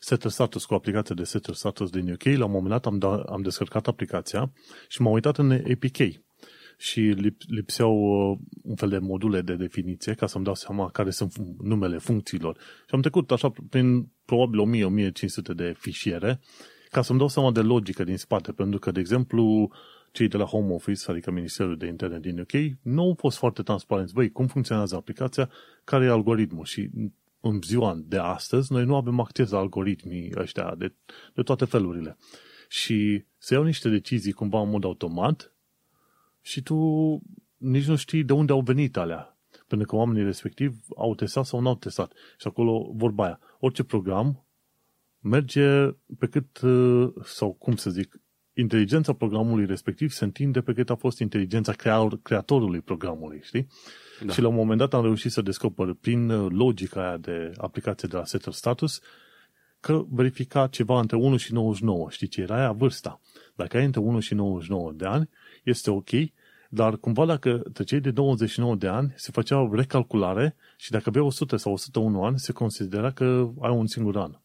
[0.00, 3.22] Setter Status, cu aplicația de Setter Status din UK, la un moment dat am, da,
[3.28, 4.52] am descărcat aplicația
[4.88, 5.98] și m-am uitat în APK
[6.80, 11.10] și lip, lipseau uh, un fel de module de definiție ca să-mi dau seama care
[11.10, 11.32] sunt
[11.62, 12.56] numele funcțiilor.
[12.58, 14.88] Și am trecut așa prin probabil
[15.52, 16.40] 1000-1500 de fișiere
[16.90, 19.70] ca să-mi dau seama de logică din spate, pentru că, de exemplu,
[20.10, 22.52] cei de la Home Office, adică Ministerul de Interne din UK,
[22.82, 24.14] nu au fost foarte transparenți.
[24.14, 25.50] Băi, cum funcționează aplicația?
[25.84, 26.64] Care e algoritmul?
[26.64, 26.90] Și
[27.40, 30.94] în ziua de astăzi, noi nu avem acces la algoritmii ăștia de,
[31.34, 32.16] de toate felurile.
[32.68, 35.54] Și se iau niște decizii cumva în mod automat
[36.40, 36.76] și tu
[37.56, 39.38] nici nu știi de unde au venit alea.
[39.66, 42.12] Pentru că oamenii respectiv au testat sau nu au testat.
[42.38, 43.40] Și acolo vorba aia.
[43.58, 44.44] Orice program
[45.20, 45.86] merge
[46.18, 46.60] pe cât,
[47.24, 48.20] sau cum să zic,
[48.60, 51.72] inteligența programului respectiv se întinde pe cât a fost inteligența
[52.22, 53.66] creatorului programului, știi?
[54.24, 54.32] Da.
[54.32, 58.16] Și la un moment dat am reușit să descoper prin logica aia de aplicație de
[58.16, 59.00] la Setter Status
[59.80, 62.10] că verifica ceva între 1 și 99.
[62.10, 62.72] Știi ce era aia?
[62.72, 63.20] Vârsta.
[63.54, 65.28] Dacă ai între 1 și 99 de ani,
[65.64, 66.10] este ok,
[66.68, 71.24] dar cumva dacă treceai de 29 de ani, se făcea o recalculare și dacă aveai
[71.24, 74.38] 100 sau 101 ani, se considera că ai un singur an.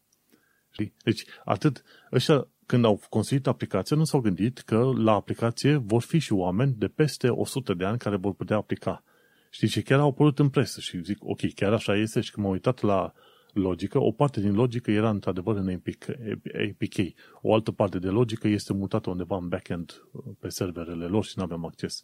[0.70, 0.94] Știi?
[1.04, 6.18] Deci, atât, ăștia când au construit aplicația, nu s-au gândit că la aplicație vor fi
[6.18, 9.02] și oameni de peste 100 de ani care vor putea aplica.
[9.50, 12.46] Știi, și chiar au apărut în presă și zic, ok, chiar așa este și când
[12.46, 13.12] m-am uitat la
[13.52, 16.94] logică, o parte din logică era într-adevăr în APK.
[17.42, 20.02] O altă parte de logică este mutată undeva în backend
[20.40, 22.00] pe serverele lor și nu avem acces.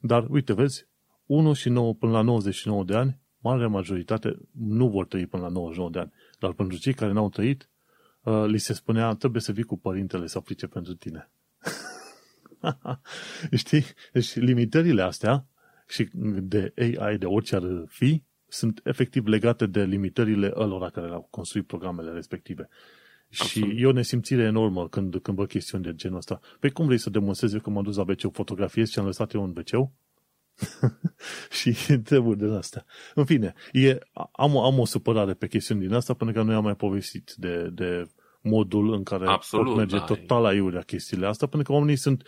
[0.00, 0.86] Dar, uite, vezi,
[1.26, 5.48] 1 și 9 până la 99 de ani, marea majoritate nu vor trăi până la
[5.48, 6.12] 99 de ani.
[6.38, 7.70] Dar pentru cei care n-au trăit,
[8.22, 11.30] uh, li se spunea, trebuie să vii cu părintele să aplice pentru tine.
[13.62, 13.84] Știi?
[14.12, 15.46] Deci limitările astea
[15.88, 16.08] și
[16.42, 21.66] de AI, de orice ar fi, sunt efectiv legate de limitările ălora care au construit
[21.66, 22.68] programele respective.
[23.38, 23.70] Absolut.
[23.70, 26.40] Și e o nesimțire enormă când, când văd chestiuni de genul ăsta.
[26.60, 29.32] Păi cum vrei să demonstrezi eu că m-am dus la wc fotografiez și am lăsat
[29.32, 29.90] eu în wc
[31.60, 32.84] și treburi de asta.
[33.14, 33.98] În fine, e,
[34.32, 37.68] am, am o supărare pe chestiuni din asta până că nu am mai povestit de,
[37.72, 38.04] de
[38.40, 40.04] modul în care Absolut, pot merge da.
[40.04, 42.26] total aiurea chestiile astea, pentru că oamenii sunt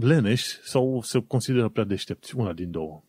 [0.00, 3.04] leneși sau se consideră prea deștepți, una din două.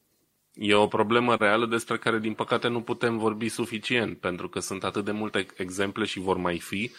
[0.53, 4.83] E o problemă reală despre care, din păcate, nu putem vorbi suficient, pentru că sunt
[4.83, 6.91] atât de multe exemple și vor mai fi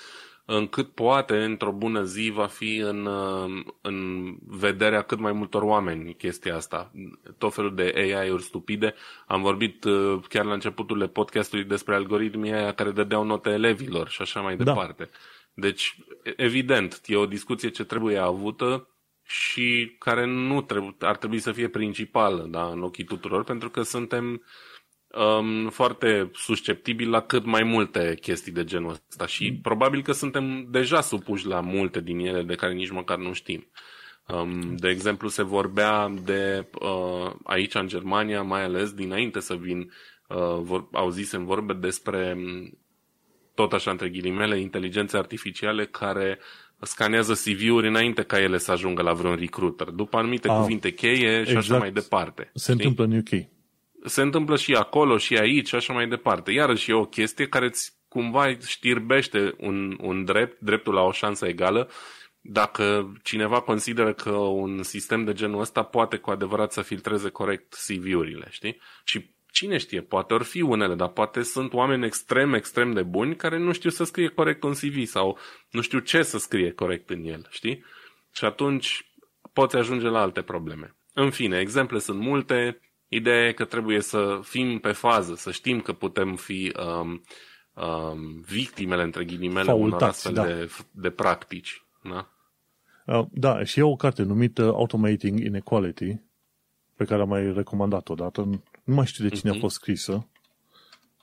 [0.47, 6.15] încât poate într-o bună zi va fi în, uh, în vederea cât mai multor oameni
[6.15, 6.93] chestia asta.
[7.39, 8.95] Tot felul de AI-uri stupide.
[9.27, 14.23] Am vorbit uh, chiar la începutul podcastului despre algoritmii aia care dădeau note elevilor și
[14.23, 14.65] așa mai da.
[14.65, 15.11] departe.
[15.55, 15.97] Deci,
[16.37, 18.89] evident, e o discuție ce trebuie avută
[19.23, 23.83] și care nu trebuie, ar trebui să fie principală da, în ochii tuturor, pentru că
[23.83, 24.43] suntem
[25.17, 29.61] um, foarte susceptibili la cât mai multe chestii de genul ăsta și mm.
[29.61, 33.67] probabil că suntem deja supuși la multe din ele de care nici măcar nu știm.
[34.29, 39.93] Um, de exemplu, se vorbea de uh, aici în Germania, mai ales dinainte să vin,
[40.29, 42.37] uh, vor, auzisem vorbe despre
[43.55, 46.39] tot așa între ghilimele, inteligențe artificiale care
[46.81, 51.45] scanează CV-uri înainte ca ele să ajungă la vreun recruiter, după anumite ah, cuvinte cheie
[51.45, 51.57] și exact.
[51.57, 52.51] așa mai departe.
[52.55, 52.85] Se știi?
[52.85, 53.56] întâmplă în UK.
[54.07, 56.53] Se întâmplă și acolo, și aici, și așa mai departe.
[56.53, 61.47] Iarăși e o chestie care îți cumva știrbește un, un drept, dreptul la o șansă
[61.47, 61.91] egală,
[62.41, 67.75] dacă cineva consideră că un sistem de genul ăsta poate cu adevărat să filtreze corect
[67.87, 68.81] CV-urile, știi?
[69.05, 73.37] Și cine știe, poate or fi unele, dar poate sunt oameni extrem, extrem de buni
[73.37, 75.39] care nu știu să scrie corect un CV sau
[75.71, 77.85] nu știu ce să scrie corect în el, știi?
[78.33, 79.13] Și atunci
[79.53, 80.97] poți ajunge la alte probleme.
[81.13, 82.81] În fine, exemple sunt multe.
[83.09, 87.23] Ideea e că trebuie să fim pe fază, să știm că putem fi um,
[87.75, 90.45] um, victimele, între ghilimele, unor astfel da.
[90.45, 91.85] de, de practici.
[92.03, 92.31] Da?
[93.07, 96.21] Uh, da, și e o carte numită Automating Inequality,
[96.97, 98.41] pe care am mai recomandat-o odată.
[98.85, 99.55] Nu mai știu de cine uh-huh.
[99.55, 99.63] a mhm.
[99.63, 100.29] fost scrisă.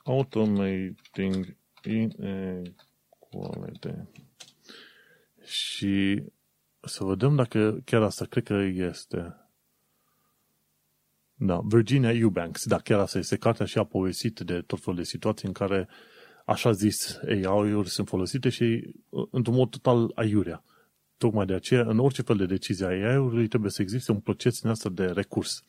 [0.04, 2.34] Automating Inequality.
[5.44, 6.22] Și
[6.80, 9.43] să vedem dacă chiar asta, cred că este.
[11.34, 15.04] Da, Virginia Eubanks, da, chiar asta este cartea și a povestit de tot felul de
[15.04, 15.88] situații în care
[16.44, 18.94] așa zis AI-uri sunt folosite și
[19.30, 20.64] într-un mod total aiurea.
[21.16, 24.62] Tocmai de aceea, în orice fel de decizie a AI-ului, trebuie să existe un proces
[24.62, 25.62] în asta de recurs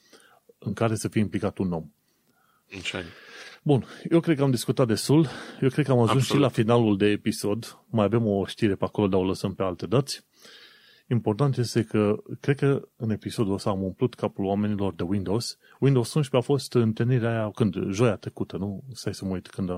[0.57, 1.91] în care să fie implicat un om.
[2.78, 3.03] Okay.
[3.63, 5.28] Bun, eu cred că am discutat destul.
[5.61, 6.43] Eu cred că am ajuns Absolut.
[6.43, 7.78] și la finalul de episod.
[7.89, 10.26] Mai avem o știre pe acolo, dar o lăsăm pe alte dăți.
[11.07, 15.57] Important este că, cred că în episodul ăsta am umplut capul oamenilor de Windows.
[15.79, 17.75] Windows 11 a fost întâlnirea aia, când?
[17.89, 18.83] Joia trecută, nu?
[18.93, 19.69] Stai să mă uit când.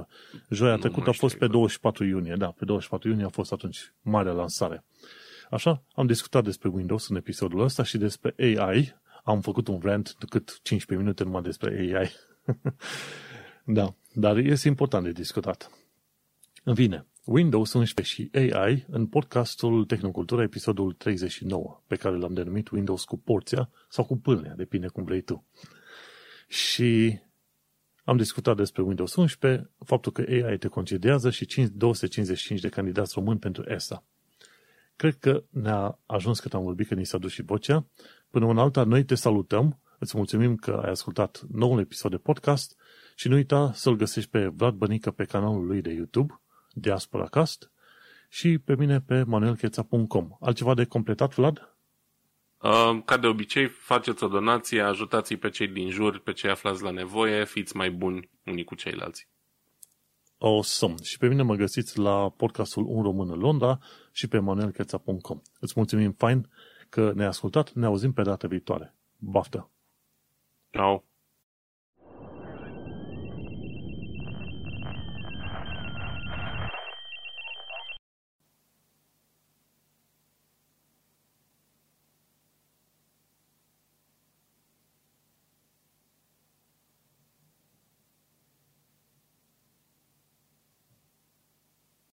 [0.50, 3.94] Joia nu trecută a fost pe 24 iunie, da, pe 24 iunie a fost atunci
[4.02, 4.84] marea lansare.
[5.50, 8.96] Așa, am discutat despre Windows în episodul ăsta și despre AI.
[9.24, 12.12] Am făcut un rant de cât 15 minute numai despre AI.
[13.78, 15.72] da, dar este important de discutat.
[16.64, 22.70] În fine, Windows 11 și AI în podcastul Tehnocultura, episodul 39, pe care l-am denumit
[22.70, 25.46] Windows cu porția sau cu pâlnea, depinde cum vrei tu.
[26.48, 27.20] Și
[28.04, 33.40] am discutat despre Windows 11, faptul că AI te concedează și 255 de candidați români
[33.40, 34.04] pentru ESA.
[34.96, 37.88] Cred că ne-a ajuns cât am vorbit, că ni s-a dus și vocea.
[38.30, 42.76] Până în alta, noi te salutăm, îți mulțumim că ai ascultat noul episod de podcast
[43.16, 46.42] și nu uita să-l găsești pe Vlad Bănică pe canalul lui de YouTube,
[46.80, 47.72] Diaspora Cast,
[48.30, 50.38] și pe mine pe manuelcheța.com.
[50.40, 51.76] Altceva de completat, Vlad?
[52.62, 56.84] Uh, ca de obicei, faceți o donație, ajutați pe cei din jur, pe cei aflați
[56.84, 59.28] la nevoie, fiți mai buni unii cu ceilalți.
[60.38, 60.96] Awesome.
[61.04, 63.80] Și pe mine mă găsiți la podcastul Un Român în Londra
[64.12, 65.42] și pe manuelcheța.com.
[65.60, 66.50] Îți mulțumim fain
[66.90, 68.96] că ne-ai ascultat, ne auzim pe data viitoare.
[69.18, 69.70] Baftă!
[70.72, 71.04] Ciao!